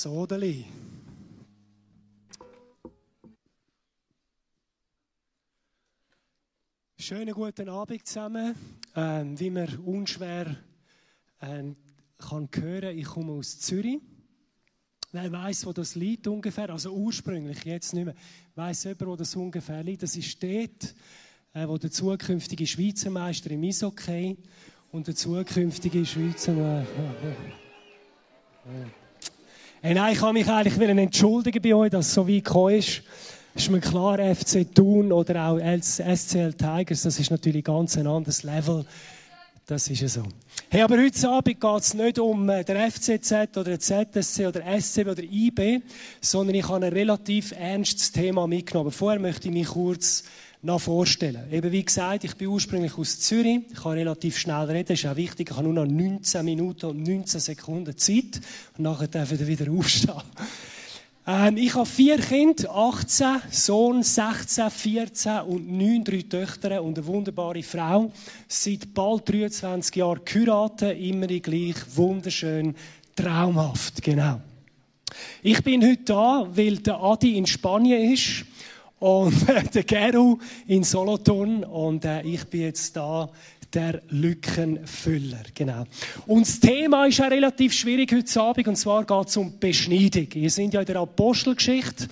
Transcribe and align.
Sodeli. 0.00 0.64
Schönen 6.98 7.34
guten 7.34 7.68
Abend 7.68 8.06
zusammen. 8.06 8.54
Ähm, 8.96 9.38
wie 9.38 9.50
man 9.50 9.68
unschwer 9.80 10.56
ähm, 11.42 11.76
kann 12.16 12.48
hören, 12.50 12.96
ich 12.96 13.04
komme 13.04 13.32
aus 13.32 13.58
Zürich. 13.60 13.98
Wer 15.12 15.30
weiß, 15.30 15.66
wo 15.66 15.74
das 15.74 15.94
liegt 15.96 16.26
ungefähr? 16.28 16.70
Also 16.70 16.92
ursprünglich, 16.92 17.62
jetzt 17.64 17.92
nicht 17.92 18.06
mehr. 18.06 18.14
Weiß 18.54 18.84
jemand, 18.84 19.06
wo 19.06 19.16
das 19.16 19.36
ungefähr 19.36 19.82
liegt? 19.82 20.02
Das 20.02 20.16
ist 20.16 20.42
dort, 20.42 20.94
äh, 21.52 21.68
wo 21.68 21.76
der 21.76 21.90
zukünftige 21.90 22.66
Schweizer 22.66 23.10
Meister 23.10 23.50
im 23.50 23.64
Eishockey 23.64 24.38
und 24.92 25.08
der 25.08 25.14
zukünftige 25.14 26.06
Schweizer. 26.06 26.54
Äh, 26.56 26.84
äh, 28.64 29.00
Hey, 29.82 29.94
nein, 29.94 30.12
ich 30.12 30.18
kann 30.18 30.34
mich 30.34 30.46
eigentlich 30.46 30.90
entschuldigen 30.90 31.62
bei 31.62 31.74
euch, 31.74 31.90
dass 31.90 32.08
es 32.08 32.12
so 32.12 32.28
weit 32.28 32.44
gekommen 32.44 32.74
ist. 32.74 33.00
Ist 33.54 33.70
mir 33.70 33.80
klar, 33.80 34.18
FC 34.18 34.66
Thun 34.74 35.10
oder 35.10 35.48
auch 35.48 35.58
SCL 35.58 36.52
Tigers, 36.52 37.00
das 37.00 37.18
ist 37.18 37.30
natürlich 37.30 37.64
ganz 37.64 37.96
ein 37.96 38.06
anderes 38.06 38.42
Level. 38.42 38.84
Das 39.64 39.88
ist 39.88 40.02
ja 40.02 40.08
so. 40.08 40.24
Hey, 40.68 40.82
aber 40.82 40.98
heute 40.98 41.26
Abend 41.30 41.58
geht 41.58 41.80
es 41.80 41.94
nicht 41.94 42.18
um 42.18 42.50
äh, 42.50 42.62
den 42.62 42.90
FCZ 42.90 43.56
oder 43.56 43.76
den 43.76 43.80
ZSC 43.80 44.48
oder 44.48 44.60
SCB 44.78 45.08
oder 45.08 45.22
IB, 45.22 45.80
sondern 46.20 46.56
ich 46.56 46.68
habe 46.68 46.84
ein 46.84 46.92
relativ 46.92 47.52
ernstes 47.52 48.12
Thema 48.12 48.46
mitgenommen. 48.46 48.90
Vorher 48.90 49.18
möchte 49.18 49.48
ich 49.48 49.54
mich 49.54 49.68
kurz 49.68 50.24
noch 50.62 50.80
vorstellen. 50.80 51.50
Eben 51.50 51.72
wie 51.72 51.84
gesagt, 51.84 52.24
ich 52.24 52.34
bin 52.34 52.48
ursprünglich 52.48 52.96
aus 52.98 53.18
Zürich. 53.20 53.60
Ich 53.72 53.82
kann 53.82 53.92
relativ 53.92 54.38
schnell 54.38 54.66
reden, 54.66 54.92
ist 54.92 55.06
auch 55.06 55.16
wichtig. 55.16 55.50
Ich 55.50 55.56
habe 55.56 55.66
nur 55.68 55.84
noch 55.84 55.90
19 55.90 56.44
Minuten 56.44 56.86
und 56.86 57.02
19 57.02 57.40
Sekunden 57.40 57.96
Zeit. 57.96 58.40
Und 58.76 58.84
nachher 58.84 59.08
darf 59.08 59.32
ich 59.32 59.46
wieder 59.46 59.70
aufstehen. 59.78 60.14
Ähm, 61.26 61.56
ich 61.56 61.74
habe 61.74 61.86
vier 61.86 62.18
Kinder, 62.18 62.74
18, 62.74 63.42
Sohn, 63.50 64.02
16, 64.02 64.70
14 64.70 65.40
und 65.42 65.70
9, 65.70 66.04
drei 66.04 66.22
Töchter 66.22 66.82
und 66.82 66.98
eine 66.98 67.06
wunderbare 67.06 67.62
Frau. 67.62 68.12
Seit 68.48 68.92
bald 68.92 69.28
23 69.28 69.96
Jahren 69.96 70.20
geheiratet, 70.24 70.98
immer 70.98 71.26
gleich 71.26 71.76
wunderschön, 71.94 72.74
traumhaft, 73.14 74.02
genau. 74.02 74.40
Ich 75.42 75.62
bin 75.62 75.82
heute 75.82 76.04
da, 76.04 76.48
weil 76.50 76.78
der 76.78 77.00
Adi 77.00 77.36
in 77.36 77.46
Spanien 77.46 78.12
ist 78.12 78.44
und 79.00 79.34
der 79.74 79.82
Geru 79.82 80.38
in 80.68 80.84
Solothurn 80.84 81.64
und 81.64 82.04
äh, 82.04 82.22
ich 82.22 82.44
bin 82.44 82.60
jetzt 82.62 82.96
da 82.96 83.28
der 83.72 84.02
Lückenfüller. 84.08 85.42
Genau. 85.54 85.84
Und 86.26 86.46
das 86.46 86.60
Thema 86.60 87.06
ist 87.06 87.20
auch 87.20 87.30
relativ 87.30 87.72
schwierig 87.72 88.12
heute 88.12 88.40
Abend 88.40 88.68
und 88.68 88.76
zwar 88.76 89.04
geht 89.04 89.28
es 89.28 89.36
um 89.36 89.58
Beschneidung. 89.58 90.28
Wir 90.32 90.50
sind 90.50 90.74
ja 90.74 90.80
in 90.80 90.86
der 90.86 90.96
Apostelgeschichte 90.96 92.08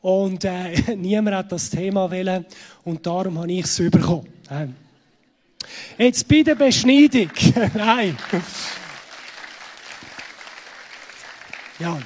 und 0.00 0.44
äh, 0.44 0.94
niemand 0.96 1.36
hat 1.36 1.52
das 1.52 1.70
Thema 1.70 2.10
wählen 2.10 2.44
und 2.84 3.06
darum 3.06 3.38
habe 3.38 3.52
ich 3.52 3.64
es 3.64 3.76
bekommen. 3.90 4.28
Äh. 4.50 4.66
Jetzt 5.98 6.28
bei 6.28 6.42
der 6.42 6.54
Beschneidung. 6.54 7.30
Nein. 7.74 8.16
Ja. 11.78 11.98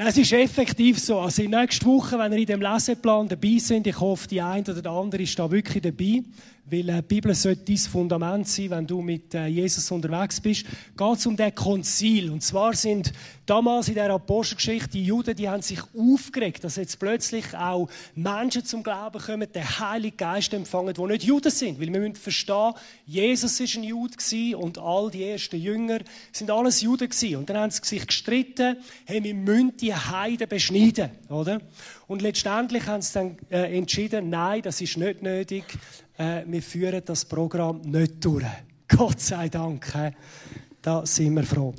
Es 0.00 0.16
ist 0.16 0.32
effektiv 0.32 1.00
so. 1.00 1.18
Also 1.18 1.42
nächste 1.42 1.84
Woche, 1.86 2.16
wenn 2.20 2.32
ihr 2.32 2.38
in 2.38 2.46
dem 2.46 2.62
Leseplan 2.62 3.26
dabei 3.26 3.58
sind, 3.58 3.84
ich 3.84 3.98
hoffe, 3.98 4.28
die 4.28 4.40
eine 4.40 4.62
oder 4.62 4.80
der 4.80 4.92
andere 4.92 5.22
ist 5.22 5.36
da 5.36 5.50
wirklich 5.50 5.82
dabei, 5.82 6.22
weil 6.70 6.88
äh, 6.88 6.96
die 6.96 7.14
Bibel 7.14 7.34
sollte 7.34 7.64
dein 7.64 7.76
Fundament 7.76 8.48
sein, 8.48 8.70
wenn 8.70 8.86
du 8.86 9.00
mit 9.00 9.34
äh, 9.34 9.46
Jesus 9.46 9.90
unterwegs 9.90 10.40
bist, 10.40 10.64
geht 10.96 11.16
es 11.16 11.26
um 11.26 11.36
den 11.36 11.54
Konzil. 11.54 12.30
Und 12.30 12.42
zwar 12.42 12.74
sind 12.74 13.12
damals 13.46 13.88
in 13.88 13.94
der 13.94 14.10
Apostelgeschichte 14.10 14.90
die 14.90 15.04
Juden, 15.04 15.34
die 15.34 15.48
haben 15.48 15.62
sich 15.62 15.80
aufgeregt, 15.98 16.64
dass 16.64 16.76
jetzt 16.76 16.98
plötzlich 16.98 17.56
auch 17.56 17.88
Menschen 18.14 18.64
zum 18.64 18.82
Glauben 18.82 19.20
kommen, 19.20 19.50
den 19.50 19.78
Heiligen 19.80 20.16
Geist 20.16 20.52
empfangen, 20.52 20.94
die 20.94 21.02
nicht 21.02 21.24
Juden 21.24 21.50
sind. 21.50 21.80
Weil 21.80 21.92
wir 21.92 22.00
müssen 22.00 22.16
verstehen, 22.16 22.74
Jesus 23.06 23.58
ist 23.60 23.76
ein 23.76 23.84
Jude 23.84 24.14
und 24.56 24.78
all 24.78 25.10
die 25.10 25.24
ersten 25.24 25.60
Jünger 25.60 26.00
sind 26.32 26.50
alles 26.50 26.82
Juden. 26.82 27.08
Und 27.36 27.48
dann 27.48 27.56
haben 27.56 27.70
sie 27.70 27.80
sich 27.82 28.06
gestritten, 28.06 28.76
hey, 29.06 29.22
wir 29.22 29.34
müssen 29.34 29.76
die 29.78 29.87
Heiden 29.94 30.48
beschneiden, 30.48 31.10
oder? 31.28 31.60
Und 32.06 32.22
letztendlich 32.22 32.86
haben 32.86 33.02
sie 33.02 33.12
dann 33.14 33.36
äh, 33.50 33.76
entschieden, 33.76 34.30
nein, 34.30 34.62
das 34.62 34.80
ist 34.80 34.96
nicht 34.96 35.22
nötig 35.22 35.64
äh, 36.18 36.42
wir 36.46 36.62
führen 36.62 37.02
das 37.04 37.24
Programm 37.24 37.80
nicht 37.82 38.24
durch. 38.24 38.44
Gott 38.88 39.20
sei 39.20 39.48
Dank. 39.48 39.94
Äh, 39.94 40.12
da 40.82 41.06
sind 41.06 41.34
wir 41.34 41.44
froh. 41.44 41.74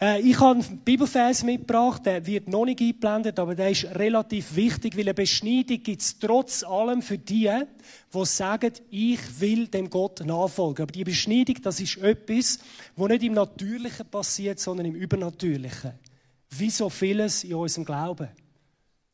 Äh, 0.00 0.20
ich 0.20 0.38
habe 0.40 0.60
einen 0.60 0.78
Bibelvers 0.78 1.42
mitgebracht, 1.42 2.06
der 2.06 2.24
wird 2.26 2.48
noch 2.48 2.64
nicht 2.64 2.80
eingeblendet, 2.80 3.38
aber 3.38 3.54
der 3.54 3.70
ist 3.70 3.84
relativ 3.94 4.54
wichtig, 4.54 4.96
weil 4.96 5.04
eine 5.04 5.14
Beschneidung 5.14 5.82
gibt 5.82 6.02
es 6.02 6.18
trotz 6.18 6.62
allem 6.62 7.02
für 7.02 7.18
die, 7.18 7.50
die 8.14 8.24
sagen, 8.24 8.72
ich 8.90 9.40
will 9.40 9.66
dem 9.66 9.90
Gott 9.90 10.24
nachfolgen. 10.24 10.84
Aber 10.84 10.92
die 10.92 11.04
Beschneidung, 11.04 11.56
das 11.62 11.80
ist 11.80 11.98
etwas, 11.98 12.58
was 12.96 13.08
nicht 13.08 13.22
im 13.24 13.34
Natürlichen 13.34 14.06
passiert, 14.06 14.60
sondern 14.60 14.86
im 14.86 14.94
Übernatürlichen. 14.94 15.92
Wie 16.56 16.70
so 16.70 16.88
vieles 16.88 17.42
in 17.42 17.54
unserem 17.54 17.84
Glauben. 17.84 18.28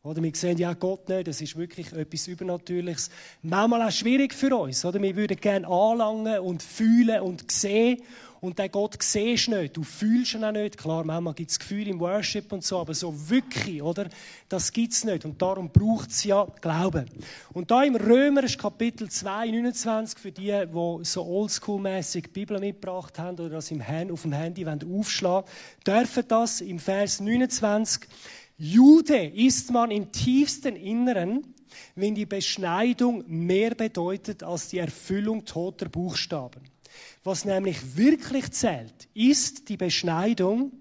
Oder 0.03 0.23
wir 0.23 0.33
sehen 0.35 0.57
ja 0.57 0.73
Gott 0.73 1.11
nicht, 1.11 1.29
das 1.29 1.43
ist 1.43 1.57
wirklich 1.57 1.93
etwas 1.93 2.27
Übernatürliches. 2.27 3.11
Manchmal 3.43 3.83
auch 3.83 3.91
schwierig 3.91 4.33
für 4.33 4.57
uns, 4.57 4.83
oder? 4.83 5.03
Wir 5.03 5.15
würden 5.15 5.37
gerne 5.37 5.69
anlangen 5.69 6.39
und 6.39 6.63
fühlen 6.63 7.21
und 7.21 7.53
sehen. 7.53 8.01
Und 8.41 8.59
den 8.59 8.71
Gott 8.71 8.97
siehst 9.03 9.49
du 9.49 9.57
nicht, 9.57 9.77
du 9.77 9.83
fühlst 9.83 10.33
ihn 10.33 10.45
auch 10.45 10.53
nicht. 10.53 10.79
Klar, 10.79 11.05
manchmal 11.05 11.35
gibt 11.35 11.51
es 11.51 11.59
Gefühle 11.59 11.91
im 11.91 12.01
Worship 12.01 12.51
und 12.51 12.65
so, 12.65 12.79
aber 12.79 12.95
so 12.95 13.29
wirklich, 13.29 13.83
oder? 13.83 14.09
Das 14.49 14.73
gibt 14.73 14.95
es 14.95 15.05
nicht. 15.05 15.27
Und 15.27 15.43
darum 15.43 15.69
braucht 15.69 16.09
es 16.09 16.25
ja 16.25 16.47
Glauben. 16.63 17.05
Und 17.53 17.71
da 17.71 17.83
im 17.83 17.97
Römer 17.97 18.43
ist 18.45 18.59
Kapitel 18.59 19.11
2, 19.11 19.51
29, 19.51 20.19
für 20.19 20.33
die, 20.33 20.45
die 20.51 21.05
so 21.05 21.27
oldschool-mässig 21.27 22.33
Bibel 22.33 22.59
mitgebracht 22.59 23.19
haben 23.19 23.39
oder 23.39 23.51
das 23.51 23.71
im 23.71 23.87
Hand, 23.87 24.11
auf 24.11 24.23
dem 24.23 24.33
Handy 24.33 24.67
aufschlagen 24.67 25.47
dürfen 25.87 26.25
das 26.27 26.63
im 26.63 26.79
Vers 26.79 27.21
29 27.21 28.09
Jude 28.63 29.25
ist 29.25 29.71
man 29.71 29.91
im 29.91 30.13
tiefsten 30.13 30.77
Inneren, 30.77 31.55
wenn 31.95 32.15
die 32.15 32.27
Beschneidung 32.27 33.25
mehr 33.27 33.75
bedeutet 33.75 34.43
als 34.43 34.69
die 34.69 34.77
Erfüllung 34.77 35.47
toter 35.47 35.89
Buchstaben. 35.89 36.61
Was 37.25 37.47
nämlich 37.47 37.97
wirklich 37.97 38.51
zählt, 38.53 39.09
ist 39.15 39.71
die 39.71 39.79
Beschneidung, 39.79 40.73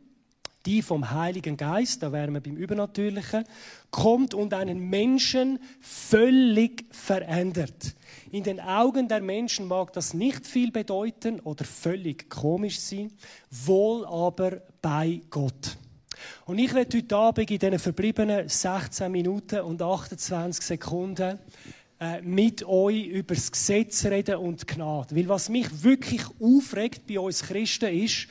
die 0.66 0.82
vom 0.82 1.10
Heiligen 1.10 1.56
Geist, 1.56 2.04
da 2.04 2.12
wären 2.12 2.34
wir 2.34 2.42
beim 2.42 2.58
Übernatürlichen, 2.58 3.46
kommt 3.92 4.34
und 4.34 4.54
einen 4.54 4.90
Menschen 4.90 5.60
völlig 5.80 6.84
verändert. 6.94 7.96
In 8.30 8.44
den 8.44 8.60
Augen 8.60 9.08
der 9.08 9.22
Menschen 9.22 9.70
mag 9.70 9.94
das 9.94 10.14
nicht 10.14 10.46
viel 10.46 10.74
bedeuten 10.74 11.40
oder 11.40 11.64
völlig 11.64 12.30
komisch 12.30 12.82
sein, 12.82 13.14
wohl 13.50 14.06
aber 14.06 14.64
bei 14.82 15.22
Gott. 15.30 15.78
Und 16.46 16.60
ich 16.60 16.74
werde 16.74 16.98
heute 16.98 17.16
Abend 17.16 17.52
in 17.52 17.60
diesen 17.60 17.80
verbliebenen 17.80 18.48
16 18.48 19.12
Minuten 19.12 19.62
und 19.62 19.82
28 19.82 20.64
Sekunden 20.64 21.40
äh, 22.00 22.22
mit 22.22 22.64
euch 22.64 23.08
über 23.08 23.36
das 23.36 23.52
Gesetz 23.52 24.06
reden 24.06 24.38
und 24.38 24.68
Gnade. 24.68 25.16
Weil 25.16 25.28
was 25.28 25.50
mich 25.50 25.84
wirklich 25.84 26.22
aufregt 26.40 27.08
bei 27.08 27.20
uns 27.20 27.44
Christen 27.44 27.94
ist, 27.94 28.28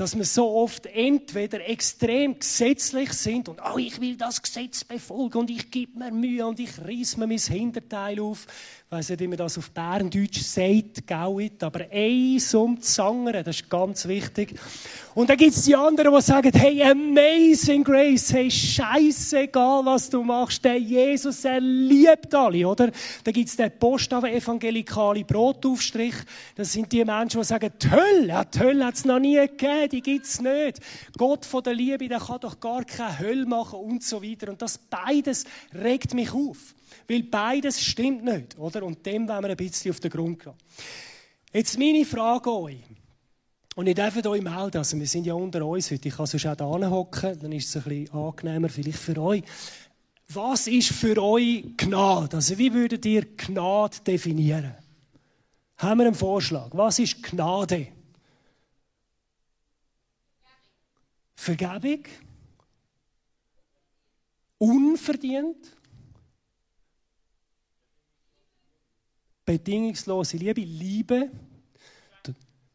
dass 0.00 0.16
wir 0.16 0.24
so 0.24 0.48
oft 0.48 0.86
entweder 0.86 1.68
extrem 1.68 2.38
gesetzlich 2.38 3.12
sind 3.12 3.50
und 3.50 3.60
oh, 3.60 3.76
ich 3.76 4.00
will 4.00 4.16
das 4.16 4.40
Gesetz 4.40 4.82
befolgen 4.82 5.36
und 5.36 5.50
ich 5.50 5.70
gebe 5.70 5.98
mir 5.98 6.10
Mühe 6.10 6.46
und 6.46 6.58
ich 6.58 6.78
reiss 6.78 7.18
mir 7.18 7.26
mein 7.26 7.36
Hinterteil 7.36 8.18
auf. 8.20 8.46
Ich 8.92 8.96
weiss 8.96 9.08
nicht, 9.08 9.20
wie 9.20 9.28
man 9.28 9.38
das 9.38 9.56
auf 9.56 9.70
Berndeutsch 9.70 10.42
sagt, 10.42 11.06
Gauit, 11.06 11.62
aber 11.62 11.86
eins 11.92 12.52
um 12.54 12.74
das 12.74 12.98
andere, 12.98 13.44
das 13.44 13.60
ist 13.60 13.70
ganz 13.70 14.08
wichtig. 14.08 14.58
Und 15.14 15.30
dann 15.30 15.36
gibt 15.36 15.54
es 15.54 15.62
die 15.62 15.76
anderen, 15.76 16.12
die 16.12 16.20
sagen, 16.20 16.50
hey, 16.52 16.82
amazing 16.82 17.84
grace, 17.84 18.32
hey, 18.32 18.50
scheißegal, 18.50 19.84
was 19.84 20.10
du 20.10 20.24
machst, 20.24 20.64
der 20.64 20.76
Jesus, 20.76 21.44
er 21.44 21.60
liebt 21.60 22.34
alle, 22.34 22.66
oder? 22.66 22.90
Dann 23.22 23.32
gibt 23.32 23.48
es 23.48 23.54
den 23.54 23.70
Postaven-evangelikale 23.78 25.22
Brotaufstrich. 25.22 26.16
Das 26.56 26.72
sind 26.72 26.90
die 26.90 27.04
Menschen, 27.04 27.42
die 27.42 27.46
sagen, 27.46 27.70
die 27.80 27.90
Hölle, 27.92 28.44
die 28.52 28.58
Hölle 28.58 28.86
hat 28.86 28.94
es 28.96 29.04
noch 29.04 29.20
nie 29.20 29.36
gegeben, 29.36 29.88
die 29.88 30.02
gibt 30.02 30.26
es 30.26 30.40
nicht. 30.40 30.80
Gott 31.16 31.46
von 31.46 31.62
der 31.62 31.74
Liebe, 31.74 32.08
der 32.08 32.18
kann 32.18 32.40
doch 32.40 32.58
gar 32.58 32.82
keine 32.82 33.20
Hölle 33.20 33.46
machen 33.46 33.78
und 33.78 34.02
so 34.02 34.20
weiter. 34.20 34.50
Und 34.50 34.60
das 34.60 34.78
beides 34.78 35.44
regt 35.72 36.12
mich 36.12 36.32
auf. 36.32 36.74
Weil 37.08 37.22
beides 37.24 37.82
stimmt 37.82 38.24
nicht, 38.24 38.58
oder? 38.58 38.82
Und 38.82 39.04
dem 39.04 39.28
wollen 39.28 39.42
wir 39.42 39.50
ein 39.50 39.56
bisschen 39.56 39.90
auf 39.90 40.00
den 40.00 40.10
Grund 40.10 40.42
gehen. 40.42 40.54
Jetzt 41.52 41.78
meine 41.78 42.04
Frage 42.04 42.50
an 42.50 42.56
euch. 42.56 42.84
Und 43.76 43.86
ich 43.86 43.94
darf 43.94 44.16
euch 44.16 44.42
melden, 44.42 44.76
also 44.76 44.98
wir 44.98 45.06
sind 45.06 45.26
ja 45.26 45.34
unter 45.34 45.64
uns 45.64 45.90
heute, 45.90 46.08
ich 46.08 46.14
kann 46.14 46.26
sonst 46.26 46.46
auch 46.46 46.56
da 46.56 46.64
hocken, 46.66 47.38
dann 47.40 47.52
ist 47.52 47.68
es 47.68 47.76
ein 47.76 47.88
bisschen 47.88 48.14
angenehmer 48.14 48.68
vielleicht 48.68 48.98
für 48.98 49.16
euch. 49.18 49.42
Was 50.28 50.66
ist 50.66 50.92
für 50.92 51.20
euch 51.22 51.64
Gnade? 51.76 52.36
Also 52.36 52.58
wie 52.58 52.72
würdet 52.72 53.04
ihr 53.06 53.24
Gnade 53.36 53.96
definieren? 54.06 54.74
Haben 55.78 56.00
wir 56.00 56.06
einen 56.06 56.14
Vorschlag? 56.14 56.68
Was 56.72 56.98
ist 56.98 57.22
Gnade? 57.22 57.88
Vergebung? 61.34 62.04
unverdient, 64.60 65.56
bedingungslose 69.50 70.36
Liebe, 70.36 70.60
Liebe, 70.60 71.28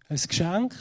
ein 0.10 0.18
Geschenk. 0.28 0.76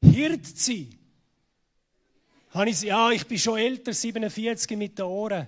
Hirt 0.00 0.46
sein. 0.46 0.96
ja, 2.54 3.10
ich 3.10 3.26
bin 3.26 3.38
schon 3.38 3.58
älter, 3.58 3.92
47 3.92 4.78
mit 4.78 4.98
den 4.98 5.04
Ohren. 5.04 5.46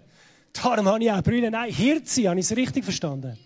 Darum 0.52 0.86
habe 0.86 1.02
ich 1.02 1.10
auch 1.10 1.22
Brille. 1.22 1.50
Nein, 1.50 1.72
Hirt 1.72 2.08
sein, 2.08 2.28
habe 2.28 2.40
ich 2.40 2.50
es 2.50 2.54
richtig 2.54 2.84
verstanden? 2.84 3.38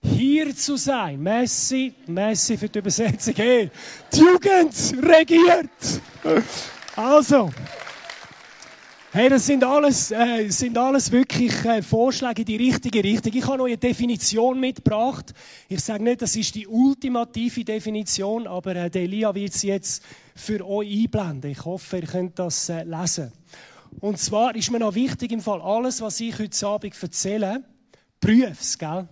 Hier 0.00 0.54
zu 0.54 0.76
sein. 0.76 1.20
Messi, 1.20 1.92
Messi 2.06 2.56
für 2.56 2.68
die 2.68 2.78
Übersetzung. 2.78 3.34
Hey, 3.34 3.68
die 4.12 4.20
Jugend 4.20 4.94
regiert. 5.02 6.00
Also. 6.94 7.50
Hey, 9.12 9.28
das 9.28 9.46
sind 9.46 9.64
alles, 9.64 10.12
äh, 10.12 10.48
sind 10.50 10.78
alles 10.78 11.10
wirklich 11.10 11.52
äh, 11.64 11.82
Vorschläge 11.82 12.42
in 12.42 12.46
die 12.46 12.54
richtige 12.54 13.02
Richtung. 13.02 13.32
Ich 13.34 13.44
habe 13.44 13.60
euch 13.64 13.72
eine 13.72 13.76
Definition 13.76 14.60
mitgebracht. 14.60 15.34
Ich 15.68 15.80
sage 15.80 16.04
nicht, 16.04 16.22
das 16.22 16.36
ist 16.36 16.54
die 16.54 16.68
ultimative 16.68 17.64
Definition, 17.64 18.46
aber 18.46 18.76
äh, 18.76 18.88
der 18.88 19.02
Elia 19.02 19.34
wird 19.34 19.52
sie 19.52 19.66
jetzt 19.66 20.04
für 20.36 20.64
euch 20.64 20.88
einblenden. 20.88 21.50
Ich 21.50 21.64
hoffe, 21.64 21.96
ihr 21.96 22.06
könnt 22.06 22.38
das 22.38 22.68
äh, 22.68 22.84
lesen. 22.84 23.32
Und 23.98 24.20
zwar 24.20 24.54
ist 24.54 24.70
mir 24.70 24.78
noch 24.78 24.94
wichtig 24.94 25.32
im 25.32 25.40
Fall 25.40 25.60
alles, 25.60 26.00
was 26.00 26.20
ich 26.20 26.38
heute 26.38 26.66
Abend 26.68 27.02
erzähle, 27.02 27.64
prüf's, 28.20 28.78
gell? 28.78 29.08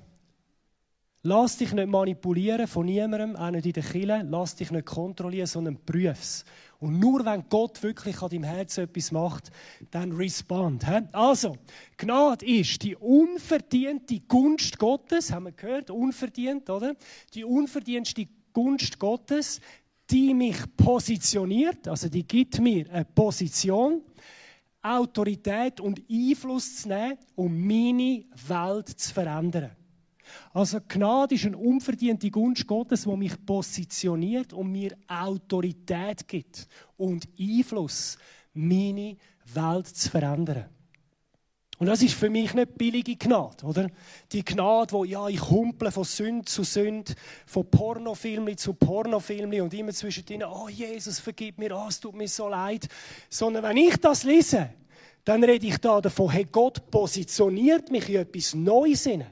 Lass 1.28 1.58
dich 1.58 1.74
nicht 1.74 1.88
manipulieren 1.88 2.66
von 2.66 2.86
niemandem, 2.86 3.36
auch 3.36 3.50
nicht 3.50 3.66
in 3.66 3.74
der 3.74 3.82
Kirche. 3.82 4.26
Lass 4.30 4.56
dich 4.56 4.70
nicht 4.70 4.86
kontrollieren, 4.86 5.46
sondern 5.46 5.76
prüf's. 5.76 6.42
Und 6.80 6.98
nur 6.98 7.22
wenn 7.22 7.44
Gott 7.50 7.82
wirklich 7.82 8.22
an 8.22 8.30
deinem 8.30 8.44
Herzen 8.44 8.84
etwas 8.84 9.12
macht, 9.12 9.50
dann 9.90 10.12
respond. 10.12 10.86
Also, 11.12 11.58
Gnade 11.98 12.46
ist 12.46 12.82
die 12.82 12.96
unverdiente 12.96 14.20
Gunst 14.20 14.78
Gottes, 14.78 15.30
haben 15.30 15.44
wir 15.44 15.52
gehört, 15.52 15.90
unverdient, 15.90 16.70
oder? 16.70 16.96
Die 17.34 17.44
unverdiente 17.44 18.26
Gunst 18.54 18.98
Gottes, 18.98 19.60
die 20.08 20.32
mich 20.32 20.56
positioniert, 20.78 21.88
also 21.88 22.08
die 22.08 22.26
gibt 22.26 22.58
mir 22.58 22.90
eine 22.90 23.04
Position, 23.04 24.00
Autorität 24.80 25.78
und 25.78 26.00
Einfluss 26.10 26.76
zu 26.76 26.88
nehmen, 26.88 27.18
um 27.34 27.66
meine 27.66 28.24
Welt 28.46 28.88
zu 28.88 29.12
verändern. 29.12 29.72
Also 30.52 30.78
Gnade 30.86 31.34
ist 31.34 31.46
eine 31.46 31.56
unverdiente 31.56 32.30
Gunst 32.30 32.66
Gottes, 32.66 33.06
wo 33.06 33.16
mich 33.16 33.34
positioniert 33.44 34.52
und 34.52 34.72
mir 34.72 34.96
Autorität 35.06 36.26
gibt 36.28 36.68
und 36.96 37.28
Einfluss, 37.38 38.18
meine 38.54 39.16
Welt 39.54 39.86
zu 39.86 40.10
verändern. 40.10 40.66
Und 41.78 41.86
das 41.86 42.02
ist 42.02 42.14
für 42.14 42.28
mich 42.28 42.54
nicht 42.54 42.76
billige 42.76 43.14
Gnade, 43.14 43.64
oder? 43.64 43.88
Die 44.32 44.44
Gnade, 44.44 44.92
wo 44.92 45.04
ja, 45.04 45.28
ich 45.28 45.48
humple 45.48 45.92
von 45.92 46.02
Sünd 46.02 46.48
zu 46.48 46.64
Sünd, 46.64 47.14
von 47.46 47.70
Pornofilmli 47.70 48.56
zu 48.56 48.74
Pornofilmli 48.74 49.60
und 49.60 49.72
immer 49.74 49.92
zwischen 49.92 50.26
denen, 50.26 50.48
oh 50.48 50.68
Jesus, 50.68 51.20
vergib 51.20 51.58
mir, 51.58 51.76
oh, 51.76 51.86
es 51.88 52.00
tut 52.00 52.16
mir 52.16 52.26
so 52.26 52.48
leid. 52.48 52.88
Sondern 53.30 53.62
wenn 53.62 53.76
ich 53.76 53.96
das 53.98 54.24
lese, 54.24 54.70
dann 55.24 55.44
rede 55.44 55.68
ich 55.68 55.78
da 55.78 56.00
davon, 56.00 56.30
hey, 56.30 56.46
Gott 56.50 56.90
positioniert 56.90 57.92
mich 57.92 58.08
in 58.08 58.16
etwas 58.16 58.54
Neues 58.54 59.04
hinein. 59.04 59.30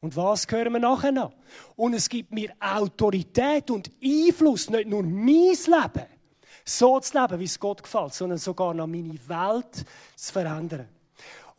Und 0.00 0.16
was 0.16 0.46
hören 0.48 0.72
wir 0.72 0.80
nachher 0.80 1.12
noch? 1.12 1.32
Und 1.76 1.94
es 1.94 2.08
gibt 2.08 2.32
mir 2.32 2.52
Autorität 2.58 3.70
und 3.70 3.90
Einfluss, 4.02 4.70
nicht 4.70 4.88
nur 4.88 5.02
mein 5.02 5.26
Leben, 5.26 6.06
so 6.64 6.98
zu 7.00 7.20
leben, 7.20 7.38
wie 7.38 7.44
es 7.44 7.60
Gott 7.60 7.82
gefällt, 7.82 8.14
sondern 8.14 8.38
sogar 8.38 8.72
noch 8.72 8.86
meine 8.86 9.18
Welt 9.28 9.84
zu 10.16 10.32
verändern. 10.32 10.88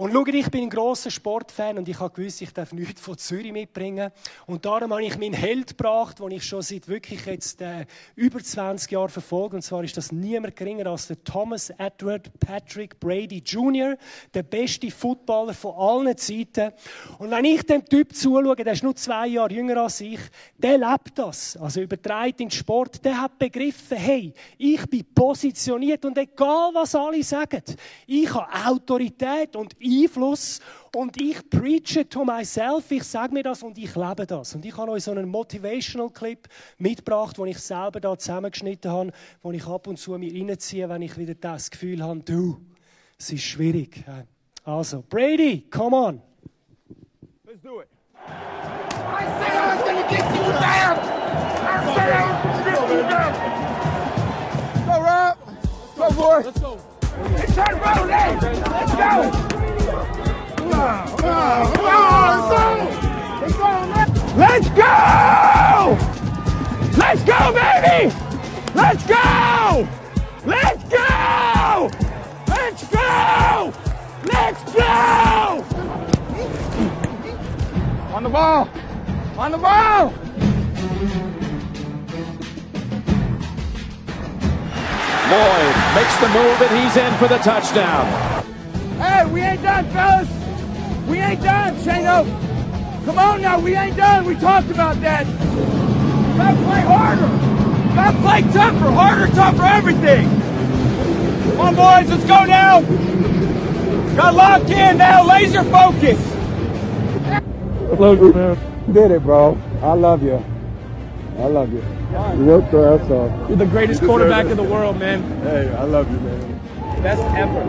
Und 0.02 0.14
schau, 0.14 0.26
ich 0.26 0.50
bin 0.50 0.64
ein 0.64 0.70
grosser 0.72 1.12
Sportfan 1.12 1.78
und 1.78 1.88
ich 1.88 2.00
habe 2.00 2.12
gewusst, 2.12 2.42
ich 2.42 2.52
darf 2.52 2.74
nichts 2.74 3.00
von 3.00 3.20
Zürich 3.20 3.52
mitbringen. 3.52 4.12
Und 4.48 4.66
darum 4.66 4.92
habe 4.92 5.04
ich 5.04 5.16
meinen 5.20 5.36
Held 5.36 5.78
gebracht, 5.78 6.18
den 6.18 6.32
ich 6.32 6.44
schon 6.44 6.64
seit 6.64 6.88
wirklich 6.88 7.24
jetzt 7.28 7.62
äh, 7.62 7.86
über 8.16 8.40
20 8.40 8.90
Jahren 8.90 9.10
verfolge. 9.10 9.58
Und 9.58 9.62
zwar 9.62 9.84
ist 9.84 9.96
das 9.96 10.12
niemand 10.12 10.56
geringer 10.56 10.88
als 10.88 11.06
der 11.06 11.24
Thomas 11.24 11.70
Edward 11.78 12.32
Patrick 12.40 13.00
Brady 13.00 13.44
Jr., 13.46 13.96
der 14.34 14.42
beste 14.42 14.90
Footballer 14.90 15.54
von 15.54 15.76
allen 15.76 16.18
Zeiten. 16.18 16.74
Und 17.20 17.30
wenn 17.30 17.46
ich 17.46 17.62
dem 17.62 17.86
Typ 17.86 18.16
zuschaue, 18.16 18.56
der 18.56 18.74
ist 18.74 18.82
nur 18.82 18.96
zwei 18.96 19.28
Jahre 19.28 19.54
jünger 19.54 19.84
als 19.84 20.02
ich, 20.02 20.20
der 20.58 20.80
lebt 20.80 21.20
das. 21.20 21.56
Also 21.58 21.80
übertreibt 21.80 22.42
in 22.42 22.48
den 22.48 22.52
Sport, 22.58 23.06
der 23.06 23.22
hat 23.22 23.38
begriffen, 23.38 23.98
hey, 23.98 24.34
ich 24.58 24.84
bin 24.88 25.06
positioniert 25.14 26.04
und 26.06 26.18
egal 26.18 26.72
was 26.74 26.96
alle 26.96 27.22
sagen, 27.22 27.62
ich 28.08 28.34
habe 28.34 28.48
Autorität 28.68 29.56
und 29.56 29.76
Einfluss 29.92 30.60
und 30.96 31.20
ich 31.22 31.50
preache 31.50 32.08
to 32.08 32.24
myself, 32.24 32.92
ich 32.92 33.04
sage 33.04 33.34
mir 33.34 33.44
das 33.44 33.64
und 33.64 33.78
ich 33.78 33.96
lebe 33.96 34.26
das. 34.26 34.56
Und 34.56 34.66
ich 34.66 34.76
habe 34.78 34.92
euch 34.92 35.04
so 35.04 35.12
einen 35.12 35.30
Motivational 35.30 36.10
Clip 36.10 36.48
mitgebracht, 36.78 37.38
den 37.38 37.48
ich 37.48 37.60
selber 37.60 38.00
da 38.00 38.18
zusammengeschnitten 38.18 38.92
habe, 38.92 39.12
wo 39.42 39.52
ich 39.52 39.66
ab 39.66 39.88
und 39.88 39.98
zu 39.98 40.18
mir 40.18 40.34
reinziehe, 40.34 40.88
wenn 40.90 41.02
ich 41.02 41.18
wieder 41.18 41.36
das 41.36 41.70
Gefühl 41.70 42.04
habe, 42.04 42.22
du, 42.22 42.60
es 43.18 43.32
ist 43.32 43.44
schwierig. 43.44 44.04
Also, 44.64 45.04
Brady, 45.10 45.68
come 45.70 45.96
on. 45.96 46.22
Let's 47.46 47.62
do 47.62 47.82
it. 47.82 47.88
I 48.16 49.24
said 49.40 49.52
I 49.52 49.76
was 49.76 49.84
going 49.84 49.98
to 49.98 50.08
get 50.10 50.24
you 50.36 50.44
down. 50.54 51.00
I 51.64 51.78
said 51.96 52.10
I 52.10 52.22
was 52.32 52.64
going 52.64 52.64
to 52.64 52.70
get 52.70 52.80
you 52.90 53.02
down. 53.10 53.34
Go, 54.86 54.96
Rob. 55.02 55.36
Go, 55.98 56.06
boy. 56.12 56.42
Let's 56.46 56.60
go. 56.60 56.78
Let's 57.34 57.56
turn 57.56 57.76
road, 57.80 58.08
Let's 58.10 58.94
go. 58.96 59.51
Let's 64.42 64.70
go! 64.70 65.98
Let's 66.98 67.24
go, 67.24 67.54
baby! 67.54 68.14
Let's 68.74 69.06
go! 69.06 69.88
Let's 70.46 70.84
go! 70.90 71.90
Let's 72.48 72.88
go! 72.88 73.74
Let's 74.26 74.64
go! 74.74 75.66
On 78.16 78.24
the 78.24 78.30
ball! 78.30 78.70
On 79.38 79.52
the 79.52 79.58
ball! 79.60 80.14
Lloyd 85.30 85.76
makes 85.96 86.18
the 86.20 86.30
move 86.30 86.62
and 86.62 86.72
he's 86.80 86.98
in 86.98 87.14
for 87.20 87.28
the 87.28 87.38
touchdown. 87.38 88.08
Hey, 89.00 89.26
we 89.32 89.42
ain't 89.42 89.62
done, 89.62 89.86
fellas! 89.92 90.41
We 91.12 91.20
ain't 91.20 91.42
done, 91.42 91.76
Shano. 91.76 92.26
Come 93.04 93.20
on 93.20 93.42
now, 93.42 93.60
we 93.60 93.76
ain't 93.76 93.98
done. 93.98 94.24
We 94.24 94.34
talked 94.36 94.72
about 94.72 94.96
that. 95.02 95.28
You 95.28 96.38
gotta 96.38 96.56
play 96.64 96.80
harder. 96.80 97.28
You 97.90 97.96
gotta 97.96 98.18
play 98.20 98.42
tougher, 98.54 98.92
harder, 98.92 99.28
tougher, 99.36 99.64
everything. 99.64 100.30
Come 101.52 101.60
on, 101.60 101.76
boys, 101.76 102.10
let's 102.10 102.24
go 102.24 102.46
now. 102.46 102.80
Got 104.16 104.36
locked 104.36 104.70
in 104.70 105.00
now, 105.00 105.28
laser 105.28 105.66
focus. 105.66 106.18
I 107.26 107.96
love 107.96 108.20
you, 108.22 108.32
man. 108.32 108.94
Did 108.94 109.12
it, 109.12 109.24
bro. 109.24 109.58
I 109.82 109.92
love 109.92 110.24
you. 110.24 110.42
I 111.40 111.48
love 111.48 111.74
you. 111.74 111.84
You 112.38 112.46
worked 112.46 112.72
your 112.72 112.94
ass 112.94 113.10
off. 113.12 113.50
You're 113.50 113.58
the 113.58 113.66
greatest 113.66 114.02
quarterback 114.02 114.46
in 114.46 114.56
the 114.56 114.64
world, 114.64 114.98
man. 114.98 115.24
Hey, 115.42 115.76
I 115.76 115.84
love 115.84 116.10
you, 116.10 116.20
man. 116.22 116.61
Best 117.02 117.24
ever. 117.36 117.62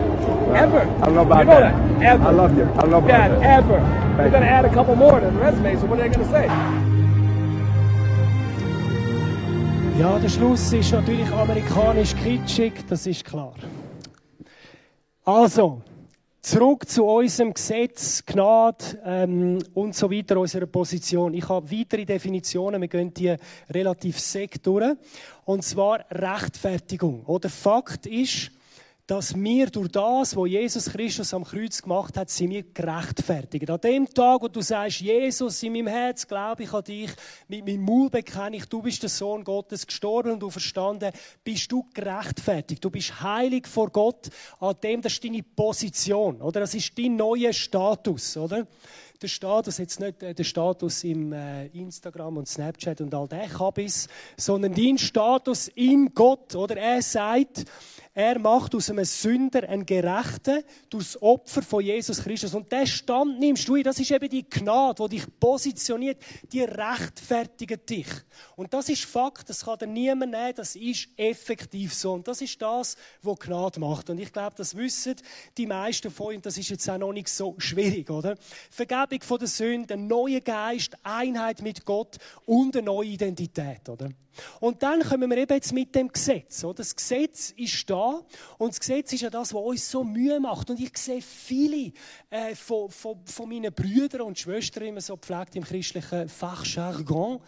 Ever. 0.55 0.81
I 0.81 1.05
don't 1.05 1.15
know 1.15 1.21
about 1.23 1.39
you 1.39 1.45
know 1.45 1.59
that. 1.59 1.99
that. 1.99 2.03
Ever. 2.03 2.23
I 2.23 2.31
love 2.31 2.55
you. 2.55 2.65
I 2.65 2.83
about 2.85 3.07
yeah, 3.07 3.29
that. 3.29 3.63
ever. 3.63 3.79
They're 4.17 4.29
going 4.29 4.43
to 4.43 4.49
add 4.49 4.65
a 4.65 4.69
couple 4.69 4.95
more 4.95 5.19
to 5.19 5.25
the 5.25 5.31
resume, 5.31 5.75
so 5.75 5.87
what 5.87 5.99
are 5.99 6.07
they 6.07 6.15
going 6.15 6.27
to 6.27 6.31
say? 6.31 6.47
Ja, 9.99 10.19
der 10.19 10.29
Schluss 10.29 10.71
ist 10.73 10.91
natürlich 10.91 11.31
amerikanisch 11.31 12.15
kitschig, 12.15 12.73
das 12.87 13.07
ist 13.07 13.25
klar. 13.25 13.53
Also, 15.23 15.81
zurück 16.41 16.87
zu 16.87 17.05
unserem 17.05 17.53
Gesetz, 17.53 18.23
Gnade 18.25 18.99
ähm, 19.03 19.59
und 19.73 19.95
so 19.95 20.11
weiter, 20.11 20.39
unserer 20.39 20.67
Position. 20.67 21.33
Ich 21.33 21.47
habe 21.49 21.71
weitere 21.71 22.05
Definitionen, 22.05 22.81
wir 22.81 22.87
gehen 22.87 23.13
die 23.13 23.35
relativ 23.69 24.19
sekt 24.19 24.67
durch. 24.67 24.95
Und 25.45 25.63
zwar 25.63 26.05
Rechtfertigung. 26.11 27.23
Oder 27.25 27.49
Fakt 27.49 28.05
ist, 28.05 28.51
dass 29.05 29.35
wir 29.35 29.67
durch 29.67 29.89
das, 29.89 30.35
was 30.35 30.49
Jesus 30.49 30.85
Christus 30.85 31.33
am 31.33 31.43
Kreuz 31.43 31.81
gemacht 31.81 32.15
hat, 32.15 32.29
sind 32.29 32.51
wir 32.51 32.63
gerechtfertigt. 32.63 33.69
An 33.69 33.81
dem 33.81 34.09
Tag, 34.09 34.41
wo 34.41 34.47
du 34.47 34.61
sagst, 34.61 35.01
Jesus, 35.01 35.61
in 35.61 35.73
meinem 35.73 35.87
Herz 35.87 36.25
glaube 36.25 36.63
ich 36.63 36.73
an 36.73 36.83
dich, 36.85 37.11
mit 37.49 37.65
meinem 37.65 37.81
Mund 37.81 38.11
bekenne 38.11 38.55
ich, 38.55 38.65
du 38.65 38.81
bist 38.81 39.03
der 39.03 39.09
Sohn 39.09 39.43
Gottes, 39.43 39.85
gestorben 39.85 40.31
und 40.31 40.39
du 40.39 40.49
verstanden, 40.49 41.11
bist 41.43 41.69
du 41.71 41.85
gerechtfertigt. 41.93 42.83
Du 42.83 42.89
bist 42.89 43.21
heilig 43.21 43.67
vor 43.67 43.89
Gott. 43.89 44.29
An 44.59 44.75
dem, 44.81 45.01
das 45.01 45.13
ist 45.13 45.23
deine 45.25 45.43
Position, 45.43 46.41
oder? 46.41 46.61
Das 46.61 46.73
ist 46.73 46.97
dein 46.97 47.17
neuer 47.17 47.51
Status, 47.51 48.37
oder? 48.37 48.65
der 49.23 49.29
Status, 49.29 49.77
jetzt 49.77 49.99
nicht 49.99 50.21
äh, 50.21 50.33
der 50.33 50.43
Status 50.43 51.03
im 51.05 51.31
äh, 51.31 51.67
Instagram 51.67 52.37
und 52.37 52.47
Snapchat 52.47 53.01
und 53.01 53.13
all 53.15 53.27
der 53.27 53.47
Kabis, 53.47 54.07
sondern 54.37 54.73
dein 54.73 54.97
Status 54.97 55.69
in 55.69 56.13
Gott, 56.13 56.55
oder? 56.55 56.75
Er 56.77 57.01
sagt, 57.01 57.63
er 58.15 58.37
macht 58.37 58.75
aus 58.75 58.91
einem 58.91 59.05
Sünder 59.05 59.67
einen 59.67 59.87
Gerechten, 59.87 60.63
das 60.91 61.19
Opfer 61.19 61.63
von 61.63 61.83
Jesus 61.83 62.21
Christus. 62.21 62.53
Und 62.53 62.71
der 62.71 62.85
Stand 62.85 63.39
nimmst 63.39 63.67
du, 63.67 63.81
das 63.81 63.99
ist 63.99 64.11
eben 64.11 64.29
die 64.29 64.47
Gnade, 64.47 65.03
die 65.09 65.17
dich 65.17 65.39
positioniert, 65.39 66.21
die 66.51 66.61
rechtfertigt 66.61 67.89
dich. 67.89 68.07
Und 68.55 68.71
das 68.71 68.89
ist 68.89 69.05
Fakt, 69.05 69.49
das 69.49 69.65
kann 69.65 69.79
dir 69.79 69.87
niemand 69.87 70.31
nehmen, 70.31 70.53
das 70.55 70.75
ist 70.75 71.09
effektiv 71.17 71.95
so. 71.95 72.13
Und 72.13 72.27
das 72.27 72.41
ist 72.41 72.61
das, 72.61 72.97
was 73.23 73.39
Gnade 73.39 73.79
macht. 73.79 74.11
Und 74.11 74.19
ich 74.19 74.31
glaube, 74.31 74.55
das 74.57 74.77
wissen 74.77 75.15
die 75.57 75.65
meisten 75.65 76.11
von 76.11 76.27
euch, 76.27 76.35
und 76.35 76.45
das 76.45 76.59
ist 76.59 76.69
jetzt 76.69 76.87
auch 76.87 76.99
noch 76.99 77.13
nicht 77.13 77.29
so 77.29 77.55
schwierig, 77.57 78.11
oder? 78.11 78.35
Vergebung 78.69 79.21
von 79.21 79.39
der 79.39 79.47
Sünde, 79.47 79.95
ein 79.95 80.05
neuer 80.05 80.41
Geist, 80.41 80.95
Einheit 81.01 81.63
mit 81.63 81.83
Gott 81.83 82.17
und 82.45 82.75
eine 82.75 82.85
neue 82.85 83.07
Identität, 83.07 83.89
oder? 83.89 84.09
Und 84.59 84.81
dann 84.81 85.01
kommen 85.01 85.29
wir 85.29 85.37
eben 85.37 85.53
jetzt 85.53 85.73
mit 85.73 85.93
dem 85.93 86.11
Gesetz. 86.11 86.63
Oder? 86.63 86.75
Das 86.75 86.95
Gesetz 86.95 87.51
ist 87.51 87.89
da 87.89 88.02
und 88.57 88.69
das 88.69 88.79
Gesetz 88.79 89.13
ist 89.13 89.21
ja 89.21 89.29
das, 89.29 89.53
was 89.53 89.61
uns 89.61 89.89
so 89.89 90.03
Mühe 90.03 90.39
macht. 90.39 90.69
Und 90.69 90.79
ich 90.79 90.97
sehe 90.97 91.21
viele 91.21 91.91
äh, 92.29 92.55
von, 92.55 92.89
von, 92.89 93.19
von 93.25 93.49
meinen 93.49 93.73
Brüdern 93.73 94.21
und 94.21 94.37
Schwestern, 94.37 94.83
immer 94.83 95.01
so 95.01 95.17
pflegt 95.17 95.55
im 95.55 95.63
christlichen 95.63 96.29
Fachjargon, 96.29 97.39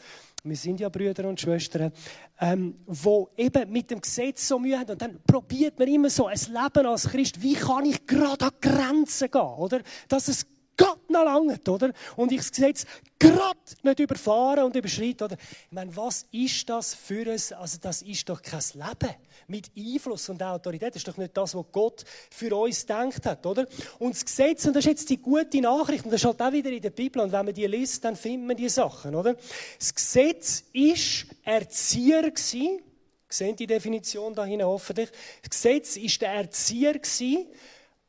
wir 0.46 0.56
sind 0.56 0.80
ja 0.80 0.90
Brüder 0.90 1.28
und 1.28 1.42
Schwestern, 1.42 1.92
ähm, 2.40 2.76
wo 2.86 3.32
eben 3.36 3.72
mit 3.72 3.90
dem 3.90 4.00
Gesetz 4.00 4.48
so 4.48 4.60
Mühe 4.60 4.78
haben. 4.78 4.92
Und 4.92 5.02
dann 5.02 5.20
probiert 5.26 5.80
man 5.80 5.88
immer 5.88 6.12
so 6.12 6.28
ein 6.28 6.38
Leben 6.38 6.86
als 6.86 7.10
Christ. 7.10 7.42
Wie 7.42 7.56
kann 7.56 7.86
ich 7.86 8.06
gerade 8.06 8.46
an 8.46 8.52
Grenzen 8.62 9.32
gehen, 9.32 9.42
oder? 9.42 9.82
Dass 10.08 10.28
es 10.28 10.46
Gott 10.78 11.10
noch 11.10 11.24
langt, 11.24 11.68
oder? 11.70 11.92
Und 12.16 12.32
ich 12.32 12.40
das 12.40 12.52
Gesetz 12.52 12.86
gerade 13.18 13.58
nicht 13.84 14.00
überfahren 14.00 14.66
und 14.66 14.76
überschreiten, 14.76 15.26
oder? 15.26 15.38
Ich 15.38 15.72
meine, 15.72 15.96
was 15.96 16.28
ist 16.32 16.70
das 16.70 16.94
für 16.94 17.22
ein, 17.22 17.60
also 17.60 17.78
das 17.82 18.02
ist 18.02 18.28
doch 18.28 18.42
kein 18.42 18.64
Leben 18.74 19.16
mit 19.48 19.72
Einfluss 19.78 20.30
und 20.30 20.42
Autorität. 20.42 20.90
Das 20.90 20.98
ist 20.98 21.08
doch 21.08 21.18
nicht 21.18 21.36
das, 21.36 21.56
was 21.56 21.66
Gott 21.72 22.04
für 22.30 22.56
uns 22.56 22.86
denkt 22.86 23.26
hat, 23.26 23.46
oder? 23.46 23.68
Und 24.00 24.16
das 24.16 24.26
Gesetz, 24.26 24.66
und 24.66 24.76
das 24.76 24.86
ist 24.86 24.90
jetzt 24.90 25.10
die 25.10 25.18
gute 25.18 25.62
Nachricht, 25.62 26.06
und 26.06 26.12
das 26.12 26.22
ist 26.22 26.26
halt 26.26 26.42
auch 26.42 26.52
wieder 26.52 26.72
in 26.72 26.82
der 26.82 26.90
Bibel, 26.90 27.22
und 27.22 27.32
wenn 27.32 27.46
man 27.46 27.54
die 27.54 27.68
liest, 27.68 28.04
dann 28.04 28.16
findet 28.16 28.48
man 28.48 28.58
die 28.58 28.70
Sachen, 28.70 29.16
oder? 29.16 29.36
Das 29.80 29.94
Gesetz 29.94 30.64
ist 30.74 31.28
Erzieher 31.44 32.24
gewesen, 32.24 32.82
sehen 33.30 33.56
die 33.56 33.68
Definition 33.68 34.34
da 34.34 34.46
hinten 34.46 34.66
hoffentlich. 34.66 35.10
Das 35.42 35.50
Gesetz 35.50 35.98
ist 35.98 36.22
der 36.22 36.32
Erzieher 36.32 36.94
gewesen, 36.94 37.48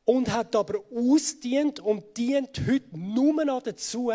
und 0.07 0.31
hat 0.31 0.55
aber 0.55 0.79
ausdient 0.95 1.81
und 1.81 2.15
dient 2.15 2.61
heute 2.65 2.97
nur 2.97 3.43
noch 3.43 3.61
dazu, 3.61 4.13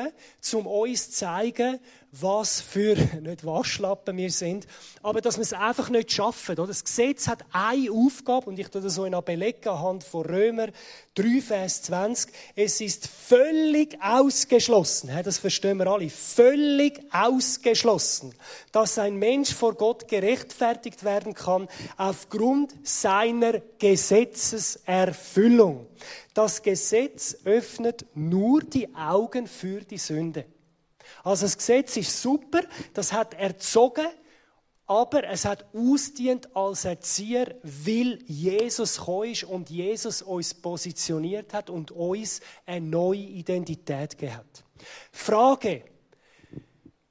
um 0.55 0.67
uns 0.67 1.11
zu 1.11 1.17
zeigen, 1.19 1.79
was 2.13 2.61
für, 2.61 2.95
nicht 3.23 3.45
Waschlappen 3.45 4.17
wir 4.19 4.31
sind, 4.31 4.69
aber 5.03 5.21
dass 5.23 5.39
wir 5.39 5.43
es 5.43 5.55
einfach 5.55 5.89
nicht 5.89 6.13
schaffen. 6.13 6.57
Das 6.57 6.85
Gesetz 6.85 7.27
hat 7.27 7.43
eine 7.53 7.91
Aufgabe, 7.91 8.51
und 8.51 8.59
ich 8.59 8.69
tue 8.69 8.83
das 8.83 8.95
so 8.95 9.07
in 9.07 9.17
belegen 9.25 9.69
anhand 9.69 10.05
von 10.05 10.27
Römer 10.27 10.69
3, 11.15 11.41
Vers 11.41 11.83
20. 11.83 12.31
Es 12.55 12.83
ist 12.83 13.07
völlig 13.07 13.97
ausgeschlossen, 14.03 15.11
das 15.25 15.39
verstehen 15.39 15.79
wir 15.79 15.87
alle, 15.87 16.11
völlig 16.11 17.01
ausgeschlossen, 17.13 18.35
dass 18.73 18.99
ein 18.99 19.17
Mensch 19.17 19.55
vor 19.55 19.73
Gott 19.75 20.07
gerechtfertigt 20.07 21.05
werden 21.05 21.33
kann 21.35 21.67
aufgrund 21.97 22.75
seiner 22.83 23.61
Gesetzeserfüllung. 23.79 25.87
Das 26.35 26.63
Gesetz 26.63 27.39
öffnet 27.45 28.05
nur 28.15 28.63
die 28.63 28.95
Augen 28.95 29.47
für 29.47 29.81
die 29.81 29.99
Sünde. 29.99 30.45
Also 31.25 31.47
das 31.47 31.57
Gesetz 31.57 31.97
ist 31.97 32.21
super, 32.21 32.61
das 32.95 33.13
hat 33.13 33.35
erzogen, 33.35 34.07
aber 34.87 35.25
es 35.25 35.45
hat 35.45 35.65
ausdient 35.75 36.55
als 36.55 36.85
Erzieher, 36.85 37.55
weil 37.63 38.19
Jesus 38.27 38.99
gekommen 38.99 39.31
ist 39.31 39.45
und 39.45 39.71
Jesus 39.71 40.23
uns 40.23 40.53
positioniert 40.53 41.55
hat 41.55 41.71
und 41.71 41.91
uns 41.93 42.41
eine 42.67 42.85
neue 42.85 43.21
Identität 43.21 44.19
gegeben 44.19 44.37
hat. 44.37 44.65
Frage. 45.13 45.85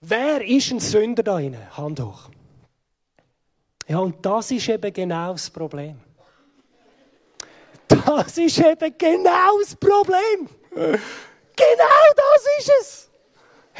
Wer 0.01 0.45
ist 0.45 0.71
ein 0.71 0.79
Sünder 0.79 1.23
da 1.23 1.39
inne? 1.39 1.77
Hand 1.77 1.99
hoch. 1.99 2.29
Ja, 3.87 3.99
und 3.99 4.25
das 4.25 4.51
ist 4.51 4.67
eben 4.67 4.91
genau 4.91 5.33
das 5.33 5.49
Problem. 5.49 5.99
Das 7.87 8.37
ist 8.37 8.57
eben 8.57 8.95
genau 8.97 9.59
das 9.59 9.75
Problem. 9.75 10.49
Genau 10.71 12.05
das 12.15 12.45
ist 12.59 12.71
es. 12.81 13.10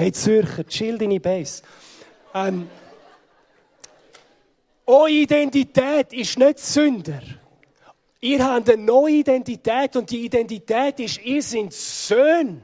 Hey 0.01 0.11
Zürcher, 0.11 0.63
chill 0.67 0.97
deine 0.97 1.19
Base. 1.19 1.61
Ähm, 2.33 2.67
eure 4.87 5.11
Identität 5.11 6.11
ist 6.11 6.39
nicht 6.39 6.57
Sünder. 6.57 7.21
Ihr 8.19 8.43
habt 8.43 8.67
eine 8.67 8.81
neue 8.81 9.17
Identität 9.17 9.95
und 9.95 10.09
die 10.09 10.25
Identität 10.25 10.99
ist, 11.01 11.23
ihr 11.23 11.43
seid 11.43 11.71
Söhne. 11.71 12.63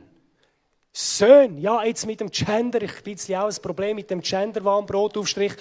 Söhne. 0.99 1.59
Ja, 1.59 1.83
jetzt 1.83 2.07
mit 2.07 2.19
dem 2.21 2.31
Gender. 2.31 2.81
Ich 2.81 3.03
bin 3.03 3.13
jetzt 3.13 3.31
auch 3.31 3.45
ein 3.45 3.61
Problem 3.61 3.97
mit 3.97 4.09
dem 4.09 4.19
Gender, 4.19 4.61
Brotaufstrich. 4.61 5.53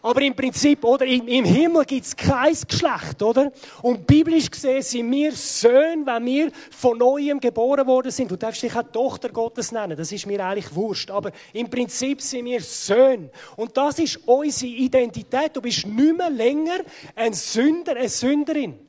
Aber 0.00 0.22
im 0.22 0.36
Prinzip, 0.36 0.84
oder, 0.84 1.04
im, 1.04 1.26
im 1.26 1.44
Himmel 1.44 1.84
gibt's 1.84 2.14
kein 2.14 2.54
Geschlecht, 2.54 3.20
oder? 3.20 3.50
Und 3.82 4.06
biblisch 4.06 4.48
gesehen 4.48 4.82
sind 4.82 5.10
wir 5.10 5.32
Söhne, 5.32 6.06
wenn 6.06 6.24
wir 6.26 6.52
von 6.70 6.98
Neuem 6.98 7.40
geboren 7.40 7.84
worden 7.88 8.12
sind. 8.12 8.30
Du 8.30 8.36
darfst 8.36 8.62
dich 8.62 8.76
auch 8.76 8.84
Tochter 8.84 9.30
Gottes 9.30 9.72
nennen. 9.72 9.96
Das 9.96 10.12
ist 10.12 10.24
mir 10.24 10.46
eigentlich 10.46 10.72
wurscht. 10.72 11.10
Aber 11.10 11.32
im 11.52 11.68
Prinzip 11.68 12.22
sind 12.22 12.44
wir 12.44 12.60
Söhne. 12.60 13.30
Und 13.56 13.76
das 13.76 13.98
ist 13.98 14.20
unsere 14.24 14.70
Identität. 14.70 15.50
Du 15.56 15.62
bist 15.62 15.84
nicht 15.84 16.16
mehr 16.16 16.30
länger 16.30 16.78
ein 17.16 17.32
Sünder, 17.32 17.96
eine 17.96 18.08
Sünderin. 18.08 18.85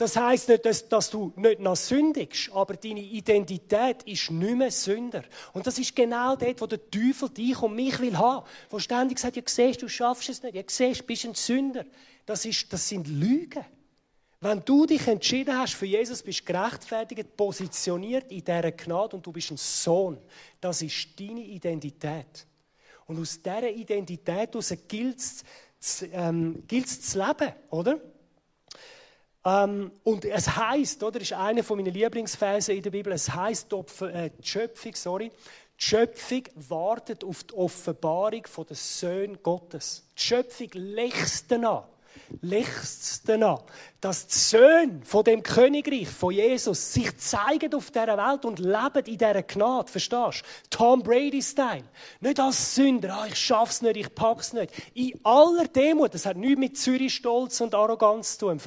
Das 0.00 0.16
heißt 0.16 0.48
nicht, 0.48 0.64
dass, 0.64 0.88
dass, 0.88 1.10
du 1.10 1.30
nicht 1.36 1.60
noch 1.60 1.76
sündigst, 1.76 2.50
aber 2.54 2.74
deine 2.74 3.02
Identität 3.02 4.02
ist 4.04 4.30
nicht 4.30 4.56
mehr 4.56 4.70
Sünder. 4.70 5.24
Und 5.52 5.66
das 5.66 5.78
ist 5.78 5.94
genau 5.94 6.36
dort, 6.36 6.58
wo 6.62 6.66
der 6.66 6.90
Teufel 6.90 7.28
dich 7.28 7.60
und 7.60 7.74
mich 7.74 8.00
will 8.00 8.16
haben. 8.16 8.46
Wo 8.70 8.78
ständig 8.78 9.18
sagt, 9.18 9.36
ja, 9.36 9.42
siehst, 9.44 9.82
du 9.82 9.88
schaffst 9.90 10.30
es 10.30 10.42
nicht. 10.42 10.54
Ja, 10.54 10.62
siehst, 10.66 11.02
du 11.02 11.04
bist 11.04 11.26
ein 11.26 11.34
Sünder. 11.34 11.84
Das, 12.24 12.46
ist, 12.46 12.72
das 12.72 12.88
sind 12.88 13.08
Lügen. 13.08 13.62
Wenn 14.40 14.64
du 14.64 14.86
dich 14.86 15.06
entschieden 15.06 15.58
hast 15.58 15.74
für 15.74 15.84
Jesus, 15.84 16.22
bist 16.22 16.40
du 16.40 16.44
gerechtfertigt, 16.44 17.36
positioniert 17.36 18.32
in 18.32 18.42
dieser 18.42 18.72
Gnade 18.72 19.16
und 19.16 19.26
du 19.26 19.32
bist 19.32 19.50
ein 19.50 19.58
Sohn. 19.58 20.16
Das 20.62 20.80
ist 20.80 21.20
deine 21.20 21.42
Identität. 21.42 22.46
Und 23.06 23.20
aus 23.20 23.42
dieser 23.42 23.68
Identität 23.68 24.52
gilt 24.88 25.20
es 25.20 26.06
ähm, 26.10 26.64
zu 26.66 27.18
leben, 27.18 27.52
oder? 27.68 28.00
Ähm, 29.44 29.90
und 30.04 30.24
es 30.24 30.54
heißt, 30.54 31.02
oder, 31.02 31.20
ist 31.20 31.32
einer 31.32 31.64
von 31.64 31.78
meinen 31.78 31.94
Lieblingsversen 31.94 32.76
in 32.76 32.82
der 32.82 32.90
Bibel, 32.90 33.12
es 33.12 33.30
heißt, 33.30 33.72
äh, 34.02 34.30
die 34.38 34.46
Schöpfung, 34.46 34.94
sorry, 34.94 35.30
die 35.30 35.84
Schöpfung 35.84 36.42
wartet 36.68 37.24
auf 37.24 37.44
die 37.44 37.54
Offenbarung 37.54 38.46
von 38.46 38.66
den 38.66 38.76
Söhnen 38.76 39.42
Gottes. 39.42 40.04
Die 40.18 40.22
Schöpfung 40.22 40.68
lächst 40.74 41.50
danach, 41.50 41.84
lächst 42.42 43.26
danach, 43.30 43.62
dass 44.02 44.26
die 44.26 44.36
Söhne 44.36 45.00
von 45.04 45.24
dem 45.24 45.42
Königreich, 45.42 46.10
von 46.10 46.34
Jesus, 46.34 46.92
sich 46.92 47.16
zeigen 47.16 47.72
auf 47.72 47.90
dieser 47.90 48.18
Welt 48.18 48.44
und 48.44 48.58
leben 48.58 49.06
in 49.06 49.16
dieser 49.16 49.42
Gnade, 49.42 49.90
verstehst 49.90 50.42
du? 50.42 50.76
Tom 50.76 51.02
Brady-Style. 51.02 51.84
Nicht 52.20 52.40
als 52.40 52.74
Sünder, 52.74 53.16
ah, 53.16 53.26
ich 53.26 53.36
schaff's 53.36 53.80
nicht, 53.80 53.96
ich 53.96 54.14
pack's 54.14 54.52
nicht. 54.52 54.74
In 54.92 55.18
aller 55.24 55.66
Demut, 55.66 56.12
das 56.12 56.26
hat 56.26 56.36
nichts 56.36 56.58
mit 56.58 56.76
Zürich-Stolz 56.76 57.62
und 57.62 57.74
Arroganz 57.74 58.36
zu 58.36 58.54
tun. 58.54 58.60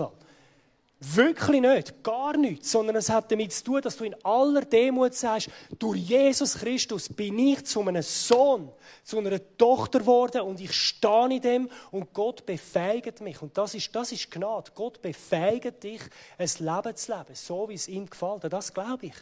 Wirklich 1.06 1.60
nicht, 1.60 2.02
gar 2.02 2.38
nichts, 2.38 2.72
sondern 2.72 2.96
es 2.96 3.10
hat 3.10 3.30
damit 3.30 3.52
zu 3.52 3.64
tun, 3.66 3.82
dass 3.82 3.98
du 3.98 4.06
in 4.06 4.16
aller 4.24 4.62
Demut 4.62 5.14
sagst, 5.14 5.50
durch 5.78 6.00
Jesus 6.00 6.54
Christus 6.56 7.10
bin 7.10 7.38
ich 7.40 7.66
zu 7.66 7.82
einem 7.82 8.02
Sohn, 8.02 8.72
zu 9.04 9.18
einer 9.18 9.40
Tochter 9.58 10.00
geworden 10.00 10.42
und 10.44 10.62
ich 10.62 10.72
stehe 10.72 11.26
in 11.30 11.42
dem 11.42 11.70
und 11.92 12.14
Gott 12.14 12.46
befähigt 12.46 13.20
mich. 13.20 13.42
Und 13.42 13.58
das 13.58 13.74
ist, 13.74 13.94
das 13.94 14.14
ist 14.14 14.32
Gnade. 14.32 14.72
Gott 14.74 15.02
befähigt 15.02 15.84
dich, 15.84 16.02
ein 16.38 16.50
Leben 16.60 16.96
zu 16.96 17.12
leben, 17.12 17.36
so 17.36 17.68
wie 17.68 17.74
es 17.74 17.90
ihm 17.90 18.10
gefällt. 18.10 18.46
Und 18.46 18.54
das 18.54 18.74
glaube 18.74 19.08
ich. 19.08 19.16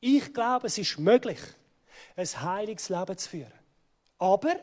Ich 0.00 0.32
glaube, 0.32 0.68
es 0.68 0.78
ist 0.78 0.98
möglich, 0.98 1.40
ein 2.16 2.26
heiliges 2.26 2.88
Leben 2.88 3.18
zu 3.18 3.28
führen. 3.28 3.55
Aber 4.18 4.56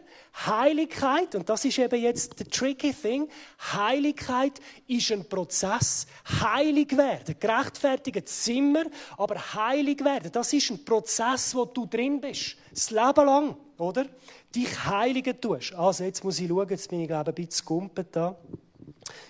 Heiligkeit, 0.48 1.36
und 1.36 1.48
das 1.48 1.63
ist 1.63 1.77
eben 1.77 2.01
jetzt 2.01 2.39
der 2.39 2.48
tricky 2.50 2.91
thing, 2.91 3.29
Heiligkeit 3.72 4.60
ist 4.88 5.12
ein 5.12 5.29
Prozess. 5.29 6.07
Heilig 6.41 6.98
werden, 6.98 7.36
gerechtfertigt 7.39 8.27
Zimmer, 8.27 8.86
aber 9.15 9.36
heilig 9.53 10.03
werden, 10.03 10.31
das 10.31 10.53
ist 10.53 10.72
ein 10.72 10.83
Prozess, 10.83 11.53
wo 11.53 11.65
du 11.65 11.86
drin 11.86 12.19
bist. 12.19 12.57
Das 12.72 12.89
Leben 12.89 13.25
lang, 13.25 13.55
oder? 13.77 14.07
Dich 14.55 14.86
heiligen 14.86 15.39
tust. 15.39 15.75
Also 15.75 16.03
jetzt 16.03 16.24
muss 16.24 16.39
ich 16.39 16.48
schauen, 16.48 16.69
jetzt 16.69 16.89
bin 16.89 17.01
ich 17.01 17.07
glaube 17.07 17.31
ich 17.31 17.38
ein 17.38 17.45
bisschen 17.45 17.65
gumpet 17.65 18.07
da. 18.12 18.36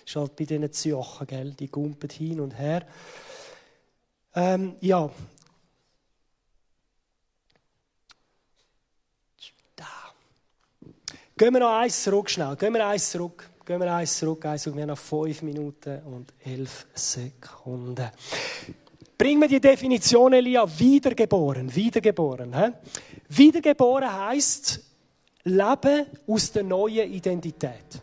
Ist 0.06 0.16
halt 0.16 0.36
bei 0.36 0.44
diesen 0.44 0.72
Ziochen, 0.72 1.26
gell? 1.26 1.50
Die 1.52 1.68
gumpet 1.68 2.12
hin 2.12 2.40
und 2.40 2.58
her. 2.58 2.86
Ähm, 4.34 4.76
ja, 4.80 5.10
Gehen 11.36 11.52
wir 11.52 11.60
noch 11.60 11.80
eins 11.80 12.00
zurück, 12.00 12.30
schnell. 12.30 12.54
Gehen 12.54 12.72
wir 12.74 12.86
eins 12.86 13.10
zurück. 13.10 13.50
Gehen 13.66 13.80
wir 13.80 13.92
eins 13.92 14.16
zurück. 14.16 14.46
Eins 14.46 14.72
wir 14.72 14.86
noch 14.86 14.96
fünf 14.96 15.42
Minuten 15.42 16.00
und 16.04 16.32
elf 16.44 16.86
Sekunden. 16.94 18.08
Bring 19.18 19.40
mir 19.40 19.48
die 19.48 19.60
Definition, 19.60 20.32
Elia, 20.32 20.64
wiedergeboren. 20.78 21.74
Wiedergeboren. 21.74 22.56
He? 22.56 22.72
Wiedergeboren 23.28 24.26
heisst, 24.26 24.80
Leben 25.42 26.06
aus 26.28 26.52
der 26.52 26.62
neuen 26.62 27.12
Identität. 27.12 28.00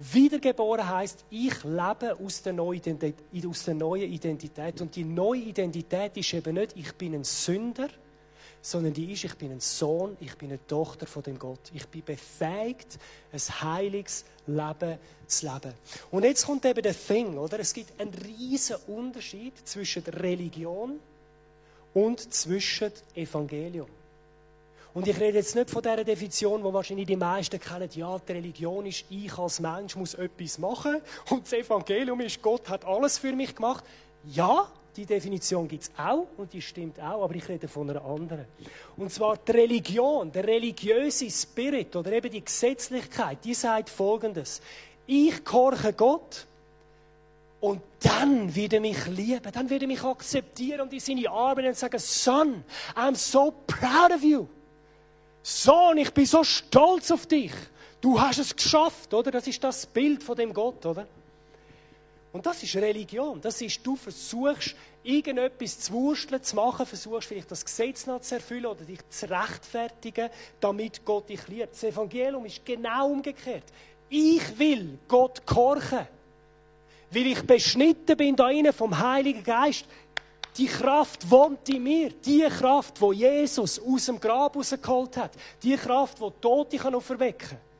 Wiedergeboren 0.00 0.88
heißt, 0.88 1.24
ich 1.30 1.62
lebe 1.62 2.16
aus 2.24 2.42
der 2.42 2.54
neuen 2.54 2.80
Identität. 2.82 4.80
Und 4.80 4.96
die 4.96 5.04
neue 5.04 5.42
Identität 5.42 6.16
ist 6.16 6.34
eben 6.34 6.54
nicht, 6.54 6.76
ich 6.76 6.92
bin 6.94 7.14
ein 7.14 7.22
Sünder, 7.22 7.88
sondern 8.62 8.94
die 8.94 9.12
ist, 9.12 9.24
ich 9.24 9.34
bin 9.34 9.50
ein 9.50 9.60
Sohn, 9.60 10.16
ich 10.20 10.36
bin 10.36 10.50
eine 10.50 10.64
Tochter 10.66 11.06
von 11.06 11.22
dem 11.24 11.38
Gott. 11.38 11.58
Ich 11.74 11.86
bin 11.88 12.04
befähigt, 12.04 12.98
ein 13.32 13.40
heiliges 13.60 14.24
Leben 14.46 14.98
zu 15.26 15.46
leben. 15.46 15.74
Und 16.12 16.24
jetzt 16.24 16.46
kommt 16.46 16.64
eben 16.64 16.82
der 16.82 16.96
Thing, 16.96 17.36
oder? 17.36 17.58
Es 17.58 17.74
gibt 17.74 18.00
einen 18.00 18.14
riesen 18.14 18.76
Unterschied 18.86 19.52
zwischen 19.66 20.04
der 20.04 20.22
Religion 20.22 21.00
und 21.92 22.32
zwischen 22.32 22.92
Evangelium. 23.14 23.88
Und 24.94 25.08
ich 25.08 25.18
rede 25.18 25.38
jetzt 25.38 25.56
nicht 25.56 25.70
von 25.70 25.82
der 25.82 26.04
Definition, 26.04 26.62
wo 26.62 26.72
wahrscheinlich 26.72 27.06
die 27.06 27.16
meisten 27.16 27.58
kennen. 27.58 27.88
Ja, 27.94 28.18
die 28.18 28.32
Religion 28.32 28.86
ist, 28.86 29.06
ich 29.08 29.36
als 29.38 29.58
Mensch 29.58 29.96
muss 29.96 30.14
etwas 30.14 30.58
machen. 30.58 31.00
Und 31.30 31.44
das 31.44 31.54
Evangelium 31.54 32.20
ist, 32.20 32.40
Gott 32.42 32.68
hat 32.68 32.84
alles 32.84 33.18
für 33.18 33.32
mich 33.32 33.56
gemacht. 33.56 33.84
Ja, 34.24 34.70
die 34.96 35.06
Definition 35.06 35.66
gibt 35.66 35.84
es 35.84 35.90
auch 35.96 36.26
und 36.36 36.52
die 36.52 36.60
stimmt 36.60 37.00
auch, 37.00 37.24
aber 37.24 37.34
ich 37.34 37.48
rede 37.48 37.66
von 37.66 37.88
einer 37.88 38.04
anderen. 38.04 38.44
Und 38.96 39.10
zwar 39.10 39.38
die 39.38 39.52
Religion, 39.52 40.30
der 40.30 40.46
religiöse 40.46 41.30
Spirit 41.30 41.96
oder 41.96 42.12
eben 42.12 42.30
die 42.30 42.44
Gesetzlichkeit, 42.44 43.38
die 43.44 43.54
sagt 43.54 43.88
Folgendes. 43.88 44.60
Ich 45.06 45.44
gehorche 45.44 45.94
Gott 45.94 46.46
und 47.60 47.80
dann 48.00 48.54
wird 48.54 48.74
er 48.74 48.80
mich 48.80 49.06
lieben, 49.06 49.50
dann 49.52 49.70
wird 49.70 49.82
er 49.82 49.88
mich 49.88 50.02
akzeptieren 50.02 50.82
und 50.82 50.92
in 50.92 51.00
seine 51.00 51.30
Arme 51.30 51.68
und 51.68 51.76
sagen, 51.76 51.98
Son, 51.98 52.64
I'm 52.94 53.14
so 53.14 53.54
proud 53.66 54.12
of 54.12 54.22
you. 54.22 54.46
Sohn, 55.42 55.96
ich 55.96 56.12
bin 56.12 56.26
so 56.26 56.44
stolz 56.44 57.10
auf 57.10 57.26
dich. 57.26 57.52
Du 58.00 58.20
hast 58.20 58.38
es 58.38 58.54
geschafft, 58.54 59.14
oder? 59.14 59.30
Das 59.30 59.46
ist 59.46 59.62
das 59.62 59.86
Bild 59.86 60.22
von 60.22 60.36
dem 60.36 60.52
Gott, 60.52 60.84
oder? 60.84 61.06
Und 62.32 62.46
das 62.46 62.62
ist 62.62 62.74
Religion. 62.76 63.40
Das 63.40 63.60
ist, 63.60 63.86
du 63.86 63.94
versuchst, 63.94 64.74
irgendetwas 65.02 65.80
zu 65.80 65.92
wursteln, 65.92 66.42
zu 66.42 66.56
machen, 66.56 66.86
versuchst 66.86 67.28
vielleicht 67.28 67.50
das 67.50 67.64
Gesetz 67.64 68.06
noch 68.06 68.20
zu 68.22 68.36
erfüllen 68.36 68.66
oder 68.66 68.84
dich 68.84 69.00
zu 69.10 69.28
rechtfertigen, 69.28 70.30
damit 70.58 71.04
Gott 71.04 71.28
dich 71.28 71.46
liebt. 71.48 71.72
Das 71.74 71.84
Evangelium 71.84 72.46
ist 72.46 72.64
genau 72.64 73.10
umgekehrt. 73.10 73.64
Ich 74.08 74.58
will 74.58 74.98
Gott 75.08 75.46
gehorchen. 75.46 76.06
Weil 77.10 77.26
ich 77.26 77.42
beschnitten 77.42 78.16
bin 78.16 78.34
da 78.34 78.48
innen 78.48 78.72
vom 78.72 78.98
Heiligen 78.98 79.44
Geist. 79.44 79.84
Die 80.56 80.66
Kraft 80.66 81.30
wohnt 81.30 81.68
in 81.68 81.82
mir. 81.82 82.10
Die 82.10 82.42
Kraft, 82.42 82.98
wo 83.00 83.12
Jesus 83.12 83.78
aus 83.78 84.06
dem 84.06 84.18
Grab 84.18 84.56
rausgeholt 84.56 85.16
hat. 85.18 85.32
Die 85.62 85.76
Kraft, 85.76 86.18
die 86.18 86.30
Tote 86.40 86.78
kann 86.78 86.94
auferwecken 86.94 87.48
kann. 87.50 87.71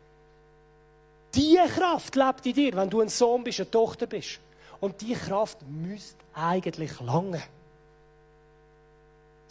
Die 1.35 1.59
Kraft 1.75 2.15
lebt 2.15 2.47
in 2.47 2.55
dir, 2.55 2.77
wenn 2.77 2.91
du 2.91 3.01
ein 3.01 3.09
Sohn 3.09 3.43
bist, 3.43 3.61
eine 3.61 3.71
Tochter 3.71 4.07
bist. 4.07 4.41
Und 4.81 5.01
die 5.01 5.15
Kraft 5.15 5.59
müsste 5.69 6.17
eigentlich 6.35 7.01
lange, 7.01 7.43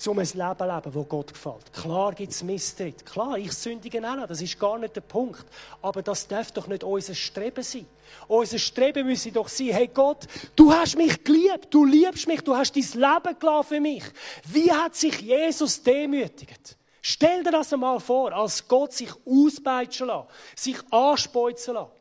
um 0.07 0.19
ein 0.19 0.25
Leben 0.25 0.57
zu 0.57 0.65
leben, 0.65 0.93
das 0.93 1.09
Gott 1.09 1.33
gefällt. 1.33 1.74
Klar 1.74 2.13
gibt 2.13 2.31
es 2.31 2.44
Misstritt. 2.44 3.05
Klar, 3.05 3.37
ich 3.37 3.51
sündige 3.53 4.00
auch. 4.00 4.27
Das 4.27 4.41
ist 4.41 4.59
gar 4.59 4.77
nicht 4.77 4.96
der 4.96 5.01
Punkt. 5.01 5.46
Aber 5.81 6.01
das 6.01 6.27
darf 6.27 6.51
doch 6.51 6.67
nicht 6.67 6.83
unser 6.83 7.13
Streben 7.13 7.63
sein. 7.63 7.85
Unser 8.27 8.57
Streben 8.57 9.05
müsse 9.05 9.31
doch 9.31 9.48
sein, 9.48 9.67
hey 9.67 9.87
Gott, 9.87 10.27
du 10.55 10.74
hast 10.74 10.98
mich 10.98 11.24
geliebt. 11.24 11.67
Du 11.70 11.85
liebst 11.85 12.27
mich. 12.27 12.41
Du 12.41 12.55
hast 12.55 12.75
dein 12.75 12.83
Leben 12.83 13.39
gelassen 13.39 13.67
für 13.67 13.79
mich. 13.79 14.03
Wie 14.46 14.72
hat 14.72 14.96
sich 14.96 15.22
Jesus 15.22 15.81
demütigt? 15.81 16.77
Stell 17.01 17.44
dir 17.44 17.51
das 17.51 17.74
einmal 17.74 18.00
vor, 18.00 18.31
als 18.31 18.68
Gott 18.68 18.94
sich 18.94 19.11
auspeitschen 19.25 20.07
lässt, 20.07 20.27
sich 20.55 20.77
anspeuzen 20.92 21.74
lässt, 21.74 21.92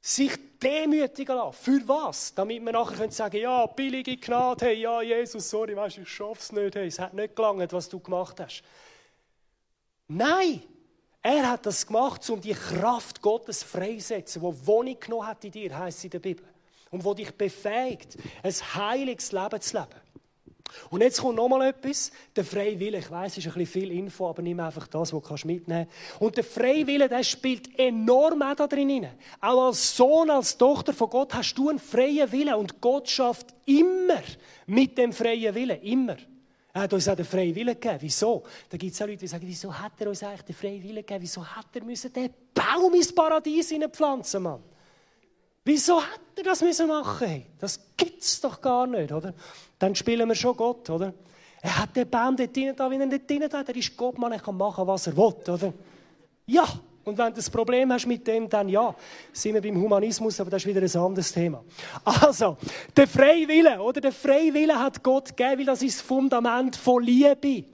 sich 0.00 0.32
demütigen 0.60 1.36
lässt. 1.36 1.58
Für 1.60 1.80
was? 1.86 2.34
Damit 2.34 2.64
wir 2.64 2.72
nachher 2.72 2.96
können 2.96 3.12
sagen 3.12 3.40
ja, 3.40 3.66
billige 3.66 4.16
Gnade, 4.16 4.66
hey, 4.66 4.80
ja, 4.80 5.00
Jesus, 5.00 5.48
sorry, 5.48 5.76
weißt, 5.76 5.98
ich 5.98 6.08
schaff's 6.08 6.50
nicht, 6.50 6.74
hey, 6.74 6.88
es 6.88 6.98
hat 6.98 7.14
nicht 7.14 7.36
gelangt, 7.36 7.72
was 7.72 7.88
du 7.88 8.00
gemacht 8.00 8.40
hast. 8.40 8.62
Nein! 10.08 10.62
Er 11.22 11.50
hat 11.50 11.66
das 11.66 11.84
gemacht, 11.84 12.30
um 12.30 12.40
die 12.40 12.54
Kraft 12.54 13.20
Gottes 13.20 13.64
freisetzen, 13.64 14.42
die 14.42 14.66
Wohnung 14.66 14.98
genommen 15.00 15.26
hat 15.26 15.44
in 15.44 15.50
dir, 15.50 15.76
heißt 15.76 15.98
es 15.98 16.04
in 16.04 16.10
der 16.10 16.20
Bibel. 16.20 16.46
Und 16.92 17.04
wo 17.04 17.14
dich 17.14 17.32
befähigt, 17.32 18.16
ein 18.44 18.52
heiliges 18.52 19.32
Leben 19.32 19.60
zu 19.60 19.76
leben. 19.76 20.05
Und 20.90 21.02
jetzt 21.02 21.20
kommt 21.20 21.36
noch 21.36 21.48
mal 21.48 21.68
etwas, 21.68 22.10
der 22.34 22.44
freie 22.44 22.78
Wille. 22.78 22.98
Ich 22.98 23.10
es 23.10 23.38
ist 23.38 23.46
ein 23.46 23.52
bisschen 23.52 23.66
viel 23.66 23.92
Info, 23.92 24.28
aber 24.28 24.42
nimm 24.42 24.60
einfach 24.60 24.86
das, 24.86 25.12
was 25.12 25.22
du 25.22 25.46
mitnehmen 25.46 25.88
kannst. 25.88 26.20
Und 26.20 26.36
der 26.36 26.44
freie 26.44 26.86
Wille, 26.86 27.08
der 27.08 27.22
spielt 27.22 27.78
enorm 27.78 28.42
auch 28.42 28.54
da 28.54 28.66
drin. 28.66 29.08
Auch 29.40 29.66
als 29.66 29.96
Sohn, 29.96 30.30
als 30.30 30.56
Tochter 30.56 30.92
von 30.92 31.10
Gott 31.10 31.34
hast 31.34 31.54
du 31.54 31.68
einen 31.68 31.78
freien 31.78 32.30
Willen. 32.30 32.54
Und 32.54 32.80
Gott 32.80 33.08
schafft 33.08 33.54
immer 33.64 34.22
mit 34.66 34.96
dem 34.98 35.12
freien 35.12 35.54
Willen. 35.54 35.80
Immer. 35.82 36.16
Er 36.72 36.82
hat 36.82 36.92
uns 36.92 37.08
auch 37.08 37.16
den 37.16 37.24
freien 37.24 37.54
Willen 37.54 37.74
gegeben. 37.74 37.98
Wieso? 38.00 38.42
Da 38.68 38.76
gibt 38.76 38.92
es 38.92 39.00
auch 39.00 39.06
Leute, 39.06 39.20
die 39.20 39.26
sagen, 39.26 39.46
wieso 39.46 39.72
hat 39.72 39.92
er 39.98 40.08
uns 40.08 40.22
eigentlich 40.22 40.42
den 40.42 40.54
freien 40.54 40.82
Willen 40.82 40.96
gegeben? 40.96 41.22
Wieso 41.22 41.44
hat 41.44 41.74
er 41.74 41.82
müssen 41.82 42.12
den 42.12 42.30
Baum 42.52 42.92
ins 42.94 43.14
Paradies 43.14 43.74
pflanzen, 43.92 44.42
Mann? 44.42 44.62
Wieso 45.66 46.00
hat 46.00 46.20
er 46.36 46.44
das 46.44 46.62
müssen 46.62 46.86
machen? 46.86 47.44
Das 47.58 47.80
gibt's 47.96 48.40
doch 48.40 48.60
gar 48.60 48.86
nicht, 48.86 49.10
oder? 49.10 49.34
Dann 49.80 49.96
spielen 49.96 50.28
wir 50.28 50.36
schon 50.36 50.56
Gott, 50.56 50.88
oder? 50.88 51.12
Er 51.60 51.78
hat 51.78 51.96
den 51.96 52.08
Baum 52.08 52.36
dort 52.36 52.54
drinnen 52.54 52.76
da, 52.76 52.88
wenn 52.88 53.00
er 53.00 53.08
nicht 53.08 53.28
drinnen 53.28 53.52
hat, 53.52 53.68
er 53.68 53.74
ist 53.74 53.96
Gott, 53.96 54.16
man, 54.16 54.30
er 54.30 54.38
kann 54.38 54.56
machen, 54.56 54.86
was 54.86 55.08
er 55.08 55.16
will, 55.16 55.34
oder? 55.48 55.72
Ja, 56.46 56.64
und 57.02 57.18
wenn 57.18 57.26
du 57.26 57.32
das 57.32 57.50
Problem 57.50 57.92
hast 57.92 58.06
mit 58.06 58.24
dem, 58.28 58.48
dann 58.48 58.68
ja, 58.68 58.94
sind 59.32 59.54
wir 59.54 59.60
beim 59.60 59.76
Humanismus, 59.76 60.38
aber 60.38 60.50
das 60.50 60.64
ist 60.64 60.68
wieder 60.68 60.80
ein 60.80 61.04
anderes 61.04 61.32
Thema. 61.32 61.64
Also, 62.04 62.56
der 62.96 63.08
Freiwille, 63.08 63.80
oder? 63.80 64.00
Der 64.00 64.12
Freiwille 64.12 64.78
hat 64.78 65.02
Gott 65.02 65.36
gegeben, 65.36 65.58
weil 65.58 65.66
das 65.66 65.82
ist 65.82 65.98
das 65.98 66.06
Fundament 66.06 66.76
von 66.76 67.02
Liebe 67.02 67.64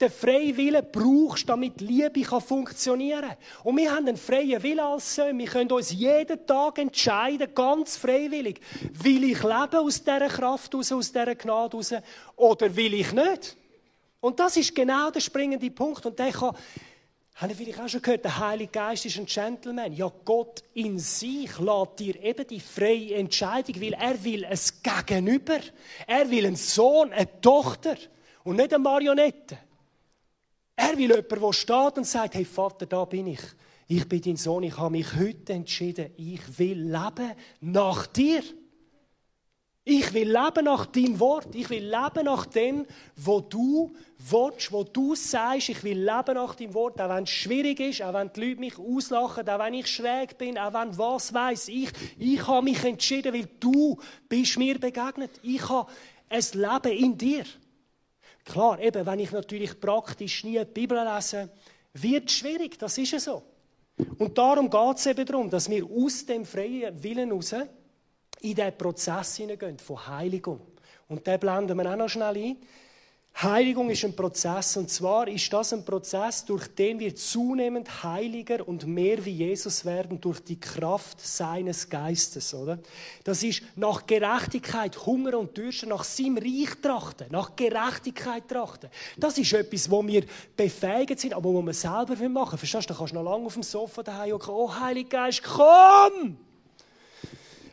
den 0.00 0.10
freien 0.10 0.56
Willen 0.56 0.86
brauchst, 0.92 1.48
damit 1.48 1.80
Liebe 1.80 2.24
funktionieren 2.24 3.22
kann. 3.22 3.36
Und 3.64 3.76
wir 3.76 3.90
haben 3.90 4.08
einen 4.08 4.16
freien 4.16 4.62
Willen 4.62 4.80
als 4.80 5.14
Söhne. 5.14 5.38
Wir 5.38 5.46
können 5.46 5.70
uns 5.70 5.90
jeden 5.92 6.46
Tag 6.46 6.78
entscheiden, 6.78 7.54
ganz 7.54 7.96
freiwillig, 7.96 8.60
will 8.92 9.24
ich 9.24 9.42
leben 9.42 9.76
aus 9.76 10.02
dieser 10.02 10.28
Kraft 10.28 10.74
raus, 10.74 10.92
aus 10.92 11.12
dieser 11.12 11.34
Gnade 11.34 11.76
raus, 11.76 11.94
oder 12.36 12.74
will 12.76 12.94
ich 12.94 13.12
nicht? 13.12 13.56
Und 14.20 14.40
das 14.40 14.56
ist 14.56 14.74
genau 14.74 15.10
der 15.10 15.20
springende 15.20 15.70
Punkt. 15.70 16.04
Und 16.04 16.18
der 16.18 16.32
kann, 16.32 16.54
haben 17.36 17.48
wir 17.50 17.56
vielleicht 17.56 17.80
auch 17.80 17.88
schon 17.88 18.02
gehört, 18.02 18.24
der 18.24 18.38
Heilige 18.38 18.72
Geist 18.72 19.06
ist 19.06 19.18
ein 19.18 19.26
Gentleman. 19.26 19.92
Ja, 19.92 20.10
Gott 20.24 20.64
in 20.74 20.98
sich 20.98 21.58
lässt 21.58 21.98
dir 21.98 22.22
eben 22.22 22.46
die 22.46 22.60
freie 22.60 23.14
Entscheidung, 23.14 23.80
weil 23.80 23.92
er 23.92 24.24
will 24.24 24.44
ein 24.44 24.58
Gegenüber. 24.82 25.60
Er 26.06 26.30
will 26.30 26.46
einen 26.46 26.56
Sohn, 26.56 27.12
eine 27.12 27.40
Tochter 27.40 27.96
und 28.42 28.56
nicht 28.56 28.72
eine 28.72 28.82
Marionette. 28.82 29.58
Er 30.76 30.96
will 30.96 31.10
jemanden, 31.10 31.40
der 31.40 31.52
steht 31.52 31.96
und 31.96 32.06
sagt, 32.06 32.34
hey 32.34 32.44
Vater, 32.44 32.86
da 32.86 33.04
bin 33.06 33.28
ich. 33.28 33.40
Ich 33.88 34.06
bin 34.08 34.20
dein 34.20 34.36
Sohn, 34.36 34.64
ich 34.64 34.76
habe 34.76 34.90
mich 34.90 35.14
heute 35.16 35.54
entschieden, 35.54 36.10
ich 36.16 36.58
will 36.58 36.82
leben 36.82 37.32
nach 37.60 38.06
dir. 38.06 38.42
Ich 39.88 40.12
will 40.12 40.32
leben 40.32 40.64
nach 40.64 40.86
deinem 40.86 41.20
Wort. 41.20 41.54
Ich 41.54 41.70
will 41.70 41.84
leben 41.84 42.24
nach 42.24 42.44
dem, 42.46 42.84
wo 43.14 43.40
du 43.40 43.94
willst, 44.18 44.72
wo 44.72 44.82
du 44.82 45.14
sagst. 45.14 45.68
Ich 45.68 45.84
will 45.84 45.98
leben 45.98 46.34
nach 46.34 46.56
deinem 46.56 46.74
Wort, 46.74 47.00
auch 47.00 47.08
wenn 47.08 47.22
es 47.22 47.30
schwierig 47.30 47.78
ist, 47.78 48.02
auch 48.02 48.12
wenn 48.12 48.32
die 48.32 48.40
Leute 48.40 48.60
mich 48.60 48.78
auslachen, 48.80 49.48
auch 49.48 49.58
wenn 49.60 49.74
ich 49.74 49.86
schräg 49.86 50.36
bin, 50.38 50.58
auch 50.58 50.74
wenn 50.74 50.98
was 50.98 51.32
weiß 51.32 51.68
ich. 51.68 51.90
Ich 52.18 52.44
habe 52.48 52.64
mich 52.64 52.82
entschieden, 52.82 53.32
weil 53.32 53.48
du 53.60 53.96
bist 54.28 54.58
mir 54.58 54.80
begegnet. 54.80 55.30
Ich 55.44 55.68
habe 55.68 55.88
ein 56.30 56.44
Leben 56.52 57.04
in 57.04 57.16
dir. 57.16 57.44
Klar, 58.46 58.78
eben, 58.80 59.04
wenn 59.04 59.18
ich 59.18 59.32
natürlich 59.32 59.78
praktisch 59.78 60.44
nie 60.44 60.58
die 60.58 60.64
Bibel 60.64 60.98
lese, 61.04 61.50
wird 61.92 62.30
es 62.30 62.36
schwierig, 62.36 62.78
das 62.78 62.96
ist 62.96 63.10
ja 63.10 63.18
so. 63.18 63.42
Und 64.18 64.38
darum 64.38 64.70
geht 64.70 64.96
es 64.98 65.06
eben 65.06 65.26
darum, 65.26 65.50
dass 65.50 65.68
wir 65.68 65.84
aus 65.84 66.24
dem 66.24 66.44
freien 66.44 67.02
Willen 67.02 67.32
raus 67.32 67.54
in 68.40 68.54
den 68.54 68.78
Prozess 68.78 69.36
hineingehen 69.36 69.78
von 69.78 70.06
Heiligung. 70.06 70.60
Und 71.08 71.26
den 71.26 71.40
blenden 71.40 71.76
wir 71.76 71.90
auch 71.90 71.96
noch 71.96 72.08
schnell 72.08 72.36
ein. 72.36 72.56
Heiligung 73.42 73.90
ist 73.90 74.02
ein 74.02 74.16
Prozess 74.16 74.78
und 74.78 74.88
zwar 74.88 75.28
ist 75.28 75.52
das 75.52 75.74
ein 75.74 75.84
Prozess, 75.84 76.46
durch 76.46 76.68
den 76.68 76.98
wir 76.98 77.14
zunehmend 77.14 78.02
heiliger 78.02 78.66
und 78.66 78.86
mehr 78.86 79.22
wie 79.26 79.32
Jesus 79.32 79.84
werden 79.84 80.18
durch 80.22 80.40
die 80.40 80.58
Kraft 80.58 81.20
seines 81.20 81.90
Geistes, 81.90 82.54
oder? 82.54 82.78
Das 83.24 83.42
ist 83.42 83.60
nach 83.74 84.06
Gerechtigkeit, 84.06 85.04
Hunger 85.04 85.38
und 85.38 85.54
Dürsten, 85.54 85.90
nach 85.90 86.04
seinem 86.04 86.38
Reich 86.38 86.80
trachten, 86.80 87.26
nach 87.30 87.54
Gerechtigkeit 87.56 88.48
trachten. 88.48 88.88
Das 89.18 89.36
ist 89.36 89.52
etwas, 89.52 89.90
wo 89.90 90.06
wir 90.06 90.24
befähigt 90.56 91.20
sind, 91.20 91.34
aber 91.34 91.52
wo 91.52 91.60
wir 91.60 91.74
selber 91.74 92.16
machen. 92.30 92.56
Verstehst 92.56 92.88
du? 92.88 92.94
Da 92.94 92.98
kannst 92.98 93.12
du 93.12 93.16
noch 93.16 93.30
lange 93.30 93.44
auf 93.44 93.52
dem 93.52 93.62
Sofa 93.62 94.02
daheim 94.02 94.32
und 94.32 94.48
oh 94.48 94.74
Heiliger 94.80 95.24
Geist, 95.24 95.42
komm! 95.42 96.38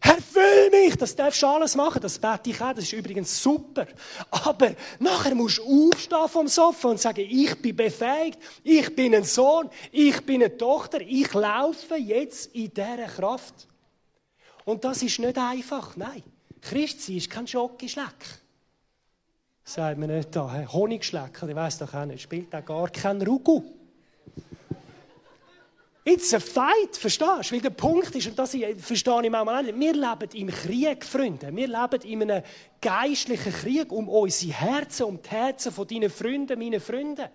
Erfüll 0.04 0.70
mich! 0.70 0.98
Das 0.98 1.16
darfst 1.16 1.42
du 1.42 1.48
alles 1.48 1.76
machen, 1.76 2.02
das 2.02 2.20
bete 2.20 2.50
ich 2.50 2.62
auch, 2.62 2.74
das 2.74 2.84
ist 2.84 2.94
übrigens 2.94 3.42
super. 3.42 3.88
Aber 4.30 4.72
nachher 5.00 5.34
musst 5.34 5.60
du 5.60 5.90
aufstehen 5.90 6.28
vom 6.28 6.48
Sofa 6.50 6.90
und 6.90 7.00
sagen, 7.00 7.26
ich 7.28 7.62
bin 7.62 7.76
befähigt, 7.76 8.38
ich 8.64 8.94
bin 8.94 9.16
ein 9.16 9.24
Sohn, 9.24 9.70
ich 9.92 10.22
bin 10.26 10.44
eine 10.44 10.58
Tochter, 10.58 11.00
ich 11.00 11.34
laufe 11.34 11.96
jetzt 11.96 12.54
in 12.54 12.74
dieser 12.74 13.08
Kraft. 13.08 13.68
Und 14.66 14.84
das 14.84 15.02
ist 15.04 15.20
nicht 15.20 15.38
einfach, 15.38 15.96
nein. 15.96 16.24
Christsein 16.62 17.18
ist 17.18 17.30
kein 17.30 17.48
Schokischleck. 17.48 18.42
Sagt 19.64 19.98
man 19.98 20.10
nicht 20.10 20.36
da, 20.36 20.68
Honigschlecker, 20.72 21.48
ich 21.48 21.56
weiss 21.56 21.78
doch 21.78 21.94
auch 21.94 22.06
nicht, 22.06 22.24
spielt 22.24 22.54
auch 22.54 22.66
gar 22.66 22.90
kein 22.90 23.22
Rugu. 23.22 23.64
It's 26.06 26.34
a 26.34 26.40
fight, 26.40 26.98
verstehst 26.98 27.50
du? 27.50 27.56
Weil 27.56 27.62
der 27.62 27.70
Punkt 27.70 28.14
ist, 28.14 28.28
und 28.28 28.38
das 28.38 28.58
verstehe 28.78 29.24
ich 29.24 29.30
manchmal 29.30 29.64
nicht, 29.64 29.80
wir 29.80 29.94
leben 29.94 30.30
im 30.34 30.48
Krieg, 30.50 31.06
Freunde. 31.06 31.56
Wir 31.56 31.68
leben 31.68 32.02
in 32.04 32.30
einem 32.30 32.44
geistlichen 32.82 33.54
Krieg 33.54 33.90
um 33.90 34.10
unsere 34.10 34.52
Herzen, 34.52 35.04
um 35.04 35.22
die 35.22 35.30
Herzen 35.30 35.72
von 35.72 35.88
deinen 35.88 36.10
Freunden, 36.10 36.60
meinen 36.60 36.82
Freunden. 36.82 37.30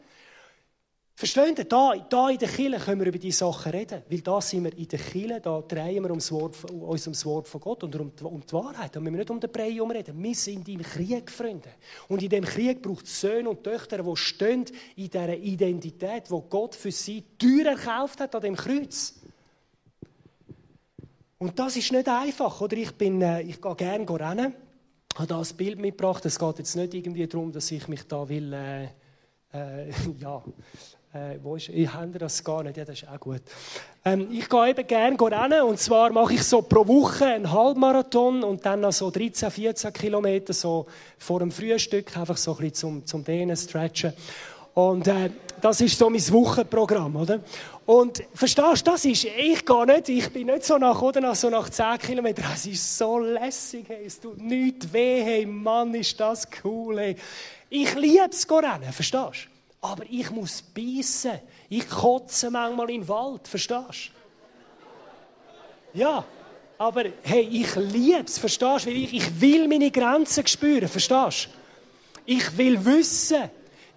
Versteht 1.19 1.59
ihr? 1.59 1.65
Da, 1.65 1.97
da 2.09 2.31
in 2.31 2.39
der 2.39 2.49
Kirche 2.49 2.79
können 2.79 3.01
wir 3.01 3.09
über 3.09 3.19
diese 3.19 3.39
Sachen 3.39 3.73
reden. 3.73 4.05
Weil 4.09 4.21
da 4.21 4.41
sind 4.41 4.63
wir 4.63 4.79
in 4.79 4.87
der 4.87 5.01
Kirche, 5.01 5.41
da 5.41 5.61
drehen 5.63 6.05
wir 6.05 6.11
ums 6.11 6.31
Wort, 6.31 6.57
uns 6.71 7.07
ums 7.09 7.27
Wort 7.27 7.49
von 7.49 7.61
Gott 7.61 7.83
und 7.83 7.97
um, 7.97 8.13
um 8.23 8.41
die 8.41 8.53
Wahrheit. 8.53 8.95
Da 8.95 9.01
müssen 9.01 9.15
wir 9.15 9.19
nicht 9.19 9.31
um 9.31 9.41
den 9.41 9.51
Brei 9.51 9.77
reden. 9.83 10.23
Wir 10.23 10.35
sind 10.37 10.69
im 10.69 10.81
Krieg, 10.81 11.29
Freunde. 11.29 11.71
Und 12.07 12.23
in 12.23 12.29
dem 12.29 12.45
Krieg 12.45 12.81
braucht 12.81 13.05
es 13.05 13.21
Söhne 13.21 13.51
und 13.51 13.65
Töchter, 13.65 14.01
die 14.01 14.17
stehen 14.17 14.65
in 14.95 15.11
dieser 15.11 15.37
Identität, 15.37 16.31
die 16.31 16.43
Gott 16.49 16.77
für 16.77 16.93
sie 16.93 17.25
teuer 17.37 17.73
erkauft 17.73 18.21
hat 18.21 18.37
an 18.37 18.43
dem 18.43 18.55
Kreuz. 18.55 19.15
Und 21.39 21.59
das 21.59 21.77
ist 21.77 21.91
nicht 21.91 22.09
einfach, 22.09 22.61
oder? 22.61 22.77
Ich, 22.77 22.93
bin, 22.93 23.21
äh, 23.23 23.43
ich 23.43 23.61
gehe 23.61 23.75
gerne 23.75 24.09
rennen. 24.09 24.55
Ich 25.15 25.19
habe 25.19 25.27
da 25.27 25.41
ein 25.41 25.57
Bild 25.57 25.81
mitgebracht. 25.81 26.25
Es 26.27 26.39
geht 26.39 26.59
jetzt 26.61 26.77
nicht 26.77 26.95
irgendwie 26.95 27.27
darum, 27.27 27.51
dass 27.51 27.73
ich 27.73 27.89
mich 27.89 28.05
da 28.05 28.29
will... 28.29 28.53
Äh, 28.53 28.89
äh, 29.53 29.91
ja, 30.21 30.43
äh, 31.15 31.39
wo 31.43 31.57
ist, 31.57 31.71
ich 31.71 31.93
habe 31.93 32.19
das 32.19 32.45
gar 32.45 32.63
nicht, 32.63 32.77
ja, 32.77 32.85
das 32.85 33.03
ist 33.03 33.09
auch 33.09 33.19
gut. 33.19 33.41
Ähm, 34.05 34.29
ich 34.31 34.49
gehe 34.49 34.71
eben 34.71 34.87
gerne 34.87 35.19
rennen 35.19 35.63
und 35.63 35.79
zwar 35.79 36.13
mache 36.13 36.35
ich 36.35 36.43
so 36.45 36.63
pro 36.63 36.87
Woche 36.87 37.25
einen 37.25 37.51
Halbmarathon 37.51 38.45
und 38.45 38.65
dann 38.67 38.81
noch 38.81 38.93
so 38.93 39.11
13, 39.11 39.51
14 39.51 39.93
Kilometer 39.93 40.53
so 40.53 40.87
vor 41.17 41.41
dem 41.41 41.51
Frühstück, 41.51 42.17
einfach 42.17 42.37
so 42.37 42.53
ein 42.53 42.57
bisschen 42.59 42.75
zum, 42.75 43.07
zum 43.07 43.25
Dehnen, 43.25 43.57
Stretchen. 43.57 44.13
Und 44.75 45.09
äh, 45.09 45.31
das 45.61 45.81
ist 45.81 45.99
so 45.99 46.09
mein 46.09 46.33
Wochenprogramm, 46.33 47.17
oder? 47.17 47.41
Und 47.87 48.23
verstehst 48.35 48.87
du, 48.87 48.91
das 48.91 49.05
ist, 49.07 49.25
ich 49.25 49.65
gehe 49.65 49.87
nicht, 49.87 50.09
ich 50.11 50.31
bin 50.31 50.47
nicht 50.47 50.65
so 50.65 50.77
nach, 50.77 51.01
oder, 51.01 51.21
nach, 51.23 51.35
so 51.35 51.49
nach 51.49 51.71
10 51.71 51.99
Kilometern, 51.99 52.45
es 52.55 52.67
ist 52.67 52.99
so 52.99 53.19
lässig, 53.19 53.87
hey, 53.89 54.05
es 54.05 54.21
tut 54.21 54.39
nichts 54.39 54.93
weh, 54.93 55.23
hey, 55.23 55.47
Mann, 55.47 55.95
ist 55.95 56.21
das 56.21 56.47
cool, 56.63 56.99
hey. 56.99 57.17
Ich 57.71 57.95
liebe 57.95 58.29
es, 58.31 58.47
rennen, 58.49 58.93
verstehst 58.93 59.49
du? 59.51 59.58
Aber 59.81 60.05
ich 60.09 60.31
muss 60.31 60.63
beißen. 60.63 61.39
Ich 61.69 61.89
kotze 61.89 62.51
manchmal 62.51 62.91
im 62.91 63.07
Wald, 63.07 63.47
verstehst 63.47 64.11
du? 65.95 65.99
Ja, 65.99 66.25
aber 66.77 67.05
hey, 67.23 67.43
ich 67.43 67.75
liebe 67.77 68.25
es, 68.27 68.39
verstehst 68.39 68.87
du? 68.87 68.91
Ich, 68.91 69.15
ich 69.15 69.41
will 69.41 69.69
meine 69.69 69.91
Grenzen 69.91 70.47
spüren, 70.47 70.89
verstehst 70.89 71.47
du? 71.47 71.51
Ich 72.27 72.57
will 72.57 72.85
wissen, 72.85 73.51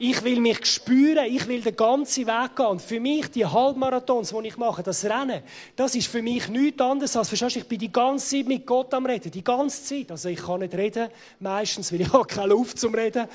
ich 0.03 0.23
will 0.23 0.39
mich 0.39 0.65
spüren, 0.65 1.25
ich 1.27 1.47
will 1.47 1.61
den 1.61 1.75
ganzen 1.75 2.25
Weg 2.25 2.55
gehen. 2.55 2.65
Und 2.65 2.81
für 2.81 2.99
mich, 2.99 3.29
die 3.29 3.45
Halbmarathons, 3.45 4.29
die 4.29 4.47
ich 4.47 4.57
mache, 4.57 4.81
das 4.81 5.05
Rennen, 5.05 5.43
das 5.75 5.93
ist 5.93 6.07
für 6.07 6.23
mich 6.23 6.49
nichts 6.49 6.81
anderes 6.81 7.15
als, 7.15 7.27
verstehst 7.27 7.57
du, 7.57 7.59
ich 7.59 7.67
bin 7.67 7.77
die 7.77 7.91
ganze 7.91 8.37
Zeit 8.37 8.47
mit 8.47 8.65
Gott 8.65 8.91
am 8.95 9.05
Reden, 9.05 9.29
die 9.29 9.43
ganze 9.43 9.83
Zeit. 9.83 10.09
Also 10.09 10.29
ich 10.29 10.41
kann 10.41 10.61
nicht 10.61 10.73
reden, 10.73 11.07
meistens, 11.39 11.93
weil 11.93 12.01
ich 12.01 12.11
habe 12.13 12.25
keine 12.25 12.47
Luft 12.47 12.79
zum 12.79 12.95
Reden. 12.95 13.27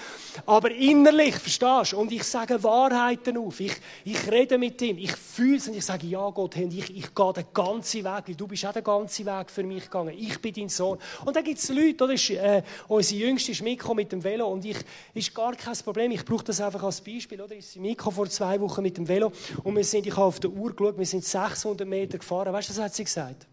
Aber 0.45 0.73
innerlich, 0.73 1.37
verstehst 1.37 1.93
du, 1.93 1.99
und 1.99 2.11
ich 2.11 2.25
sage 2.25 2.61
Wahrheiten 2.61 3.37
auf. 3.39 3.61
Ich, 3.61 3.77
ich 4.05 4.29
rede 4.29 4.59
mit 4.59 4.83
ihm, 4.83 4.99
ich 4.99 5.13
fühle 5.13 5.59
es 5.59 5.69
und 5.69 5.77
ich 5.77 5.85
sage, 5.85 6.09
ja 6.09 6.29
Gott, 6.31 6.57
ich, 6.57 6.97
ich 6.97 7.15
gehe 7.15 7.33
den 7.33 7.45
ganzen 7.55 8.03
Weg, 8.03 8.25
weil 8.27 8.35
du 8.35 8.49
bist 8.49 8.67
auch 8.67 8.73
den 8.73 8.83
ganzen 8.83 9.25
Weg 9.25 9.53
für 9.53 9.63
mich 9.63 9.85
gegangen. 9.85 10.15
Ich 10.19 10.41
bin 10.41 10.53
dein 10.53 10.69
Sohn. 10.69 10.99
Und 11.25 11.37
dann 11.37 11.45
gibt 11.45 11.61
es 11.61 11.69
Leute, 11.69 12.03
oder, 12.03 12.15
ist, 12.15 12.29
äh, 12.31 12.65
unsere 12.89 13.21
Jüngste 13.21 13.53
ist 13.53 13.63
mitgekommen 13.63 13.99
mit 13.99 14.11
dem 14.11 14.25
Velo 14.25 14.49
und 14.49 14.65
ich, 14.65 14.79
ist 15.15 15.33
gar 15.33 15.55
kein 15.55 15.77
Problem, 15.77 16.11
ich 16.11 16.25
brauche 16.25 16.43
das 16.43 16.56
das 16.59 16.67
einfach 16.67 16.83
als 16.83 17.01
Beispiel. 17.01 17.41
Oder? 17.41 17.55
Ich 17.55 17.77
Miko 17.77 18.11
vor 18.11 18.29
zwei 18.29 18.61
Wochen 18.61 18.83
mit 18.83 18.97
dem 18.97 19.07
Velo 19.07 19.33
und 19.63 19.77
wir 19.77 19.85
sind, 19.85 20.07
ich 20.07 20.13
habe 20.13 20.27
auf 20.27 20.41
der 20.41 20.51
Uhr 20.51 20.75
geschaut, 20.75 20.99
wir 20.99 21.07
sind 21.07 21.25
600 21.25 21.87
Meter 21.87 22.19
gefahren. 22.19 22.53
Weißt 22.53 22.69
du, 22.71 22.75
was 22.75 22.83
hat 22.83 22.95
sie 22.95 23.05
gesagt? 23.05 23.47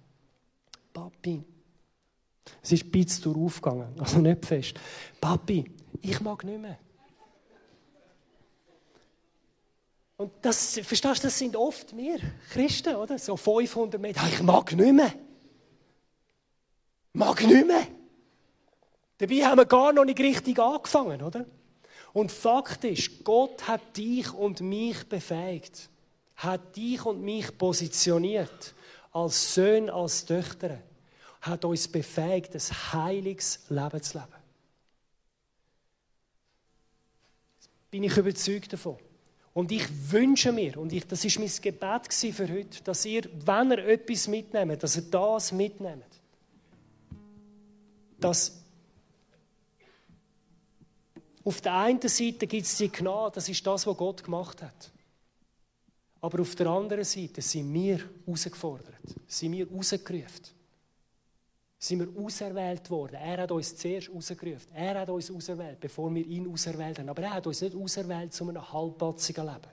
Papi, 0.93 1.43
es 2.61 2.71
ist 2.71 2.85
ein 2.85 2.91
bisschen 2.91 3.35
aufgegangen, 3.35 3.93
also 3.99 4.19
nicht 4.19 4.45
fest. 4.45 4.79
Papi, 5.19 5.65
ich 6.01 6.19
mag 6.21 6.43
nicht 6.43 6.61
mehr. 6.61 6.77
Und 10.15 10.31
das, 10.41 10.79
verstehst 10.79 11.23
du, 11.23 11.27
das 11.27 11.37
sind 11.37 11.55
oft 11.55 11.97
wir 11.97 12.19
Christen, 12.51 12.95
oder? 12.95 13.17
So 13.17 13.35
500 13.35 13.99
Meter. 13.99 14.21
Ich 14.31 14.41
mag 14.41 14.71
nicht 14.71 14.93
mehr. 14.93 15.13
Mag 17.13 17.41
nicht 17.43 17.67
mehr. 17.67 17.87
Dabei 19.17 19.45
haben 19.45 19.57
wir 19.57 19.65
gar 19.65 19.91
noch 19.91 20.05
nicht 20.05 20.19
richtig 20.19 20.59
angefangen, 20.59 21.21
oder? 21.21 21.45
Und 22.13 22.31
Fakt 22.31 22.83
ist, 22.83 23.23
Gott 23.23 23.67
hat 23.67 23.97
dich 23.97 24.31
und 24.31 24.61
mich 24.61 25.03
befähigt, 25.09 25.89
hat 26.35 26.75
dich 26.75 27.03
und 27.05 27.21
mich 27.21 27.57
positioniert 27.57 28.75
als 29.11 29.55
Söhne, 29.55 29.91
als 29.91 30.25
Töchter, 30.25 30.79
hat 31.41 31.65
uns 31.65 31.87
befähigt, 31.87 32.53
ein 32.55 32.93
heiliges 32.93 33.65
Leben 33.69 34.01
zu 34.01 34.19
leben. 34.19 34.43
Bin 37.89 38.03
ich 38.03 38.15
überzeugt 38.15 38.73
davon. 38.73 38.97
Und 39.53 39.71
ich 39.71 39.85
wünsche 40.11 40.51
mir, 40.51 40.77
und 40.77 40.91
ich, 40.93 41.05
das 41.05 41.25
ist 41.25 41.37
mein 41.37 41.51
Gebet 41.61 42.11
für 42.11 42.49
heute, 42.49 42.83
dass 42.83 43.05
ihr, 43.05 43.29
wenn 43.45 43.71
ihr 43.71 43.87
etwas 43.87 44.27
mitnehmt, 44.27 44.81
dass 44.81 44.95
ihr 44.95 45.03
das 45.03 45.51
mitnehmt. 45.51 46.03
Dass 48.19 48.62
auf 51.45 51.61
der 51.61 51.75
einen 51.75 52.01
Seite 52.01 52.47
gibt 52.47 52.65
es 52.65 52.77
die 52.77 52.89
Gnade, 52.89 53.35
das 53.35 53.49
ist 53.49 53.65
das, 53.65 53.85
was 53.85 53.97
Gott 53.97 54.23
gemacht 54.23 54.61
hat. 54.61 54.91
Aber 56.21 56.41
auf 56.41 56.55
der 56.55 56.67
anderen 56.67 57.03
Seite 57.03 57.41
sind 57.41 57.73
wir 57.73 57.99
herausgefordert, 58.25 58.95
sind 59.27 59.51
wir 59.51 59.67
herausgerufen. 59.67 60.53
Sind 61.77 61.99
wir 61.99 62.23
auserwählt 62.23 62.89
worden. 62.89 63.15
Er 63.15 63.41
hat 63.41 63.51
uns 63.51 63.75
zuerst 63.75 64.07
herausgerufen. 64.07 64.71
Er 64.73 65.01
hat 65.01 65.09
uns 65.09 65.29
auserwählt, 65.29 65.81
bevor 65.81 66.15
wir 66.15 66.25
ihn 66.25 66.49
auserwählt 66.49 66.99
haben. 66.99 67.09
Aber 67.09 67.23
er 67.23 67.33
hat 67.33 67.45
uns 67.45 67.59
nicht 67.59 67.75
auserwählt 67.75 68.33
zu 68.33 68.47
einem 68.47 68.71
halbpatzigen 68.71 69.43
Leben. 69.43 69.67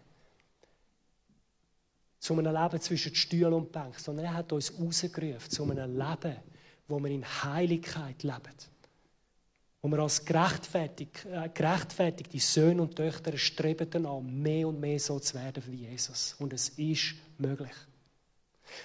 Zu 2.19 2.37
einem 2.37 2.53
Leben 2.53 2.81
zwischen 2.81 3.15
Stuhl 3.15 3.53
und 3.53 3.71
Bank. 3.71 3.97
Sondern 4.01 4.25
er 4.25 4.35
hat 4.35 4.53
uns 4.53 4.73
herausgerufen 4.73 5.51
zu 5.51 5.63
einem 5.63 5.97
Leben, 5.97 6.37
wo 6.89 6.99
wir 6.99 7.11
in 7.13 7.25
Heiligkeit 7.25 8.25
leben 8.25 8.57
wo 9.83 9.89
wir 9.89 9.99
als 10.01 10.25
gerechtfertigt, 10.25 11.27
äh, 11.27 11.49
gerechtfertigte 11.49 12.39
Söhne 12.39 12.83
und 12.83 12.97
Töchter 12.97 13.37
streben 13.39 13.89
danach, 13.91 14.21
mehr 14.21 14.69
und 14.69 14.79
mehr 14.79 14.99
so 14.99 15.19
zu 15.19 15.35
werden 15.35 15.63
wie 15.67 15.87
Jesus. 15.87 16.35
Und 16.39 16.53
es 16.53 16.69
ist 16.71 17.15
möglich. 17.39 17.73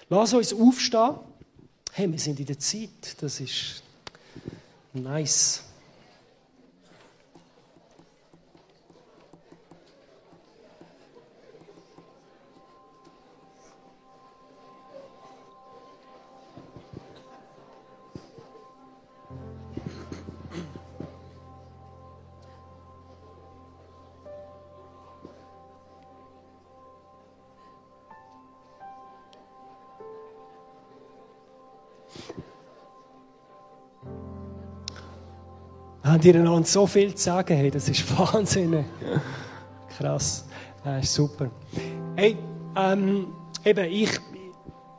Lass 0.10 0.34
uns 0.34 0.54
aufstehen. 0.54 1.16
Hey, 1.92 2.12
wir 2.12 2.20
sind 2.20 2.40
in 2.40 2.46
der 2.46 2.60
Zeit. 2.60 3.22
Das 3.22 3.40
ist 3.40 3.84
nice. 4.94 5.64
Haben 36.23 36.41
einander 36.41 36.63
so 36.67 36.88
viel 36.88 37.13
zu 37.15 37.23
sagen. 37.23 37.58
Hey, 37.58 37.71
das 37.71 37.89
ist 37.89 38.17
Wahnsinn. 38.17 38.86
Krass. 39.97 40.45
Das 40.84 41.04
ist 41.04 41.13
super. 41.13 41.49
Hey, 42.15 42.38
ähm, 42.75 43.28
eben, 43.63 43.86
ich, 43.86 44.12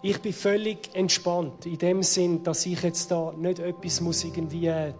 ich 0.03 0.21
bin 0.21 0.33
völlig 0.33 0.95
entspannt. 0.95 1.67
In 1.67 1.79
dem 1.79 2.03
Sinn, 2.03 2.43
dass 2.43 2.67
ich 2.67 2.83
jetzt 2.83 3.11
da 3.11 3.33
nicht 3.37 3.59
etwas 3.59 4.01
muss 4.01 4.25
irgendwie 4.25 4.67
äh, 4.67 4.93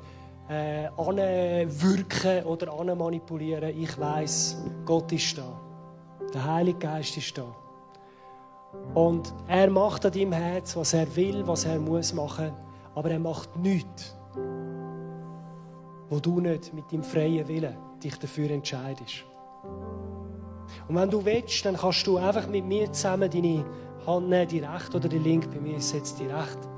anwirken 0.97 2.45
oder 2.45 2.73
anmanipulieren. 2.73 3.79
Ich 3.79 3.99
weiß, 3.99 4.57
Gott 4.85 5.13
ist 5.13 5.37
da. 5.37 5.61
Der 6.33 6.45
Heilige 6.45 6.79
Geist 6.79 7.17
ist 7.17 7.37
da. 7.37 7.45
Und 8.95 9.33
er 9.49 9.71
macht 9.71 10.07
an 10.07 10.13
deinem 10.13 10.33
Herz, 10.33 10.77
was 10.77 10.95
er 10.95 11.15
will, 11.17 11.47
was 11.47 11.65
er 11.65 11.79
muss 11.79 12.13
machen. 12.13 12.53
Aber 12.95 13.11
er 13.11 13.19
macht 13.19 13.57
nichts, 13.57 14.16
wo 16.09 16.21
du 16.21 16.41
nicht 16.41 16.73
mit 16.73 16.93
deinem 16.93 17.03
freien 17.03 17.47
Willen 17.49 17.77
dich 18.03 18.19
dafür 18.19 18.51
entscheidest. 18.51 19.25
Und 20.89 20.95
wenn 20.95 21.11
du 21.11 21.25
willst, 21.25 21.65
dann 21.65 21.77
kannst 21.77 22.07
du 22.07 22.17
einfach 22.19 22.47
mit 22.49 22.65
mir 22.65 22.93
zusammen 22.93 23.31
deine 23.31 23.65
Hand 24.07 24.29
nehmen, 24.29 24.49
die 24.49 24.61
rechte 24.61 24.97
oder 24.97 25.09
die 25.09 25.19
linke. 25.19 25.49
Bei 25.49 25.61
mir 25.61 25.77
ist 25.77 25.93
jetzt 25.93 26.19
die 26.19 26.27
rechte, 26.27 26.69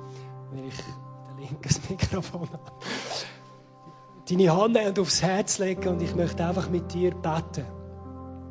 weil 0.50 0.64
ich 0.66 0.76
der 0.76 1.36
linke 1.44 1.68
das 1.68 1.80
Mikrofon 1.90 2.48
habe. 2.52 2.72
Deine 4.28 4.56
Hand 4.56 4.74
nehmen 4.74 4.88
und 4.88 4.98
aufs 4.98 5.22
Herz 5.22 5.58
legen 5.58 5.88
und 5.88 6.02
ich 6.02 6.14
möchte 6.14 6.44
einfach 6.44 6.68
mit 6.70 6.92
dir 6.92 7.14
beten. 7.14 7.64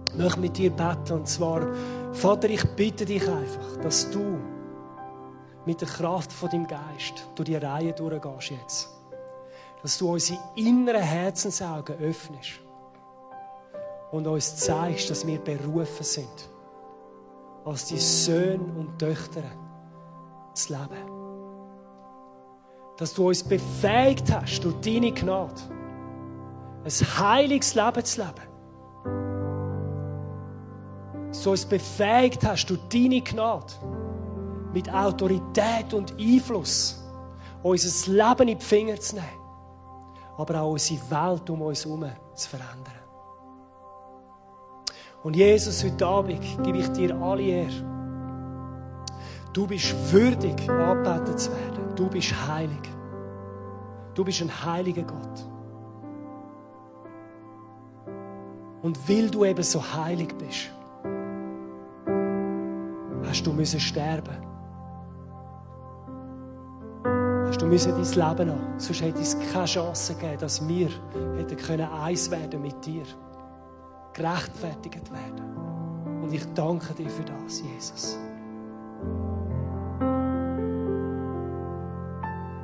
Ich 0.09 0.15
möchte 0.15 0.39
mit 0.39 0.57
dir 0.57 0.71
beten 0.71 1.13
und 1.13 1.27
zwar, 1.27 1.73
Vater, 2.13 2.49
ich 2.49 2.63
bitte 2.75 3.05
dich 3.05 3.27
einfach, 3.27 3.77
dass 3.81 4.09
du 4.09 4.39
mit 5.65 5.81
der 5.81 5.87
Kraft 5.87 6.31
von 6.31 6.49
deinem 6.49 6.65
Geist 6.65 7.27
durch 7.35 7.47
die 7.47 7.55
Reihe 7.55 7.93
durchgehst 7.93 8.51
jetzt. 8.51 8.96
Dass 9.87 9.99
du 9.99 10.11
unsere 10.11 10.37
inneren 10.55 11.01
Herzensaugen 11.01 11.95
öffnest 11.99 12.59
und 14.11 14.27
uns 14.27 14.57
zeigst, 14.57 15.09
dass 15.09 15.25
wir 15.25 15.39
berufen 15.39 16.03
sind, 16.03 16.49
als 17.63 17.85
die 17.85 17.97
Söhne 17.97 18.65
und 18.77 18.99
Töchter 18.99 19.43
zu 20.53 20.73
leben. 20.73 21.09
Dass 22.97 23.13
du 23.13 23.29
uns 23.29 23.41
befähigt 23.41 24.29
hast, 24.29 24.59
durch 24.59 24.75
deine 24.81 25.13
Gnade, 25.13 25.53
ein 26.83 26.91
heiliges 26.91 27.73
Leben 27.73 28.03
zu 28.03 28.19
leben. 28.19 28.47
Dass 31.29 31.43
du 31.43 31.51
uns 31.51 31.65
befähigt 31.65 32.45
hast, 32.45 32.65
durch 32.65 32.81
deine 32.89 33.21
Gnade, 33.21 33.71
mit 34.73 34.93
Autorität 34.93 35.93
und 35.93 36.13
Einfluss 36.19 37.01
unser 37.63 38.11
Leben 38.11 38.49
in 38.49 38.59
die 38.59 38.65
Finger 38.65 38.99
zu 38.99 39.15
nehmen, 39.15 39.46
aber 40.37 40.61
auch 40.61 40.71
unsere 40.71 41.01
Welt 41.09 41.49
um 41.49 41.61
uns 41.61 41.85
herum 41.85 42.05
zu 42.35 42.49
verändern. 42.49 42.93
Und 45.23 45.35
Jesus, 45.35 45.83
heute 45.83 46.05
Abend 46.05 46.41
gebe 46.63 46.77
ich 46.77 46.87
dir 46.89 47.15
alle 47.15 47.41
Ehre. 47.41 47.97
Du 49.51 49.65
bist 49.65 49.93
würdig, 50.13 50.69
angebetet 50.69 51.39
zu 51.39 51.51
werden. 51.51 51.95
Du 51.95 52.07
bist 52.09 52.33
heilig. 52.47 52.91
Du 54.13 54.23
bist 54.23 54.41
ein 54.41 54.65
heiliger 54.65 55.03
Gott. 55.03 55.45
Und 58.83 59.09
weil 59.09 59.29
du 59.29 59.43
eben 59.43 59.63
so 59.63 59.81
heilig 59.81 60.33
bist, 60.37 60.71
hast 63.27 63.45
du 63.45 63.51
müssen 63.51 63.79
sterben. 63.79 64.46
Hast 67.47 67.61
du 67.61 67.65
müssen 67.65 67.93
dein 67.93 68.03
Leben 68.03 68.51
haben. 68.51 68.77
Sonst 68.77 69.01
hätte 69.01 69.21
es 69.21 69.37
keine 69.53 69.65
Chance 69.65 70.15
gegeben, 70.15 70.37
dass 70.39 70.67
wir 70.67 70.89
hätten 71.37 71.81
eins 71.81 72.29
werden 72.29 72.61
mit 72.61 72.85
dir 72.85 73.03
gerechtfertigt 74.13 75.11
werden. 75.11 76.21
Und 76.21 76.33
ich 76.33 76.43
danke 76.53 76.93
dir 76.93 77.09
für 77.09 77.23
das, 77.23 77.61
Jesus. 77.61 78.17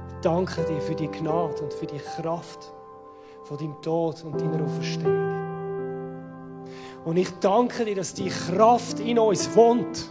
Ich 0.09 0.15
danke 0.21 0.63
dir 0.63 0.81
für 0.81 0.95
die 0.95 1.07
Gnade 1.07 1.61
und 1.61 1.73
für 1.73 1.85
die 1.85 1.99
Kraft 1.99 2.73
von 3.43 3.57
deinem 3.57 3.81
Tod 3.81 4.21
und 4.25 4.39
deiner 4.39 4.65
Auferstehung. 4.65 5.23
Und 7.05 7.17
ich 7.17 7.29
danke 7.39 7.85
dir, 7.85 7.95
dass 7.95 8.13
die 8.13 8.29
Kraft 8.29 8.99
in 8.99 9.17
uns 9.17 9.55
wohnt 9.55 10.09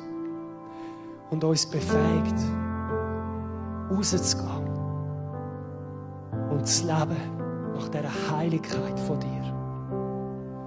und 1.31 1.45
uns 1.45 1.67
befähigt, 1.67 2.39
rauszugehen 3.91 4.62
und 6.63 6.69
zu 6.69 6.87
leben 6.87 7.17
nach 7.75 7.89
dieser 7.89 8.31
Heiligkeit 8.31 9.01
von 9.01 9.19
dir 9.19 9.43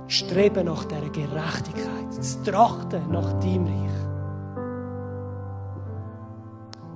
streben 0.07 0.65
nach 0.65 0.83
dieser 0.85 1.09
Gerechtigkeit, 1.09 2.13
zu 2.13 2.43
trachten 2.43 3.09
nach 3.11 3.31
deinem 3.39 3.65
Reich. 3.65 3.91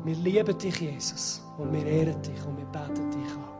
Wir 0.03 0.15
lieben 0.15 0.57
dich, 0.57 0.79
Jesus, 0.81 1.41
und 1.57 1.71
wir 1.71 1.85
ehren 1.85 2.21
dich 2.21 2.45
und 2.45 2.57
wir 2.57 2.65
beten 2.65 3.09
dich 3.09 3.31
an. 3.35 3.58